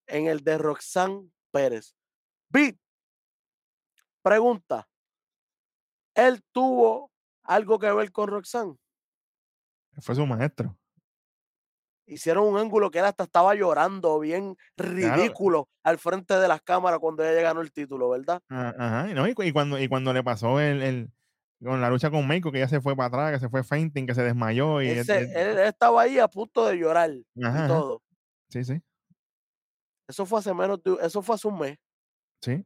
[0.05, 1.95] En el de Roxanne Pérez.
[2.49, 2.77] Beat.
[4.21, 4.87] Pregunta.
[6.13, 7.11] ¿Él tuvo
[7.43, 8.77] algo que ver con Roxanne?
[9.99, 10.77] Fue su maestro.
[12.07, 14.93] Hicieron un ángulo que él hasta estaba llorando bien Claro.
[14.95, 18.41] ridículo al frente de las cámaras cuando ella ganó el título, ¿verdad?
[18.49, 21.11] Ah, Ajá, y no, y, cu- y cuando, y cuando le pasó el, el,
[21.61, 24.05] Con la lucha con Meiko, que ya se fue para atrás, que se fue fainting,
[24.07, 24.81] que se desmayó.
[24.81, 27.67] Y Ese- él- él- él estaba ahí a punto de llorar y Ajá, ajá.
[27.67, 28.01] todo.
[28.49, 28.81] sí, sí,
[30.07, 31.77] Eso fue hace menos de, eso fue hace un mes.
[32.41, 32.65] sí.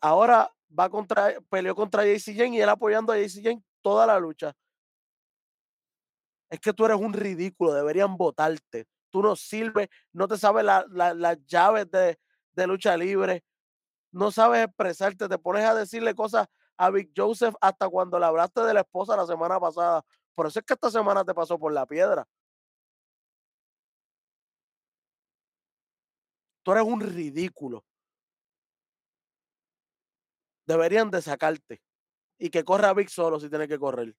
[0.00, 4.18] Ahora va contra, peleó contra JC Jane y él apoyando a JC Jane toda la
[4.18, 4.52] lucha.
[6.52, 8.84] Es que tú eres un ridículo, deberían votarte.
[9.08, 12.18] Tú no sirves, no te sabes la- la- las llaves de,
[12.52, 13.42] de lucha libre,
[14.12, 16.48] no sabes expresarte, te pones a decirle cosas
[16.78, 20.04] a Big Joseph hasta cuando le hablaste de la esposa la semana pasada.
[20.34, 22.26] Por eso es que esta semana te pasó por la piedra.
[26.64, 27.84] Tú eres un ridículo.
[30.66, 31.82] Deberían de sacarte.
[32.38, 34.14] Y que corra Big solo si tiene que correr.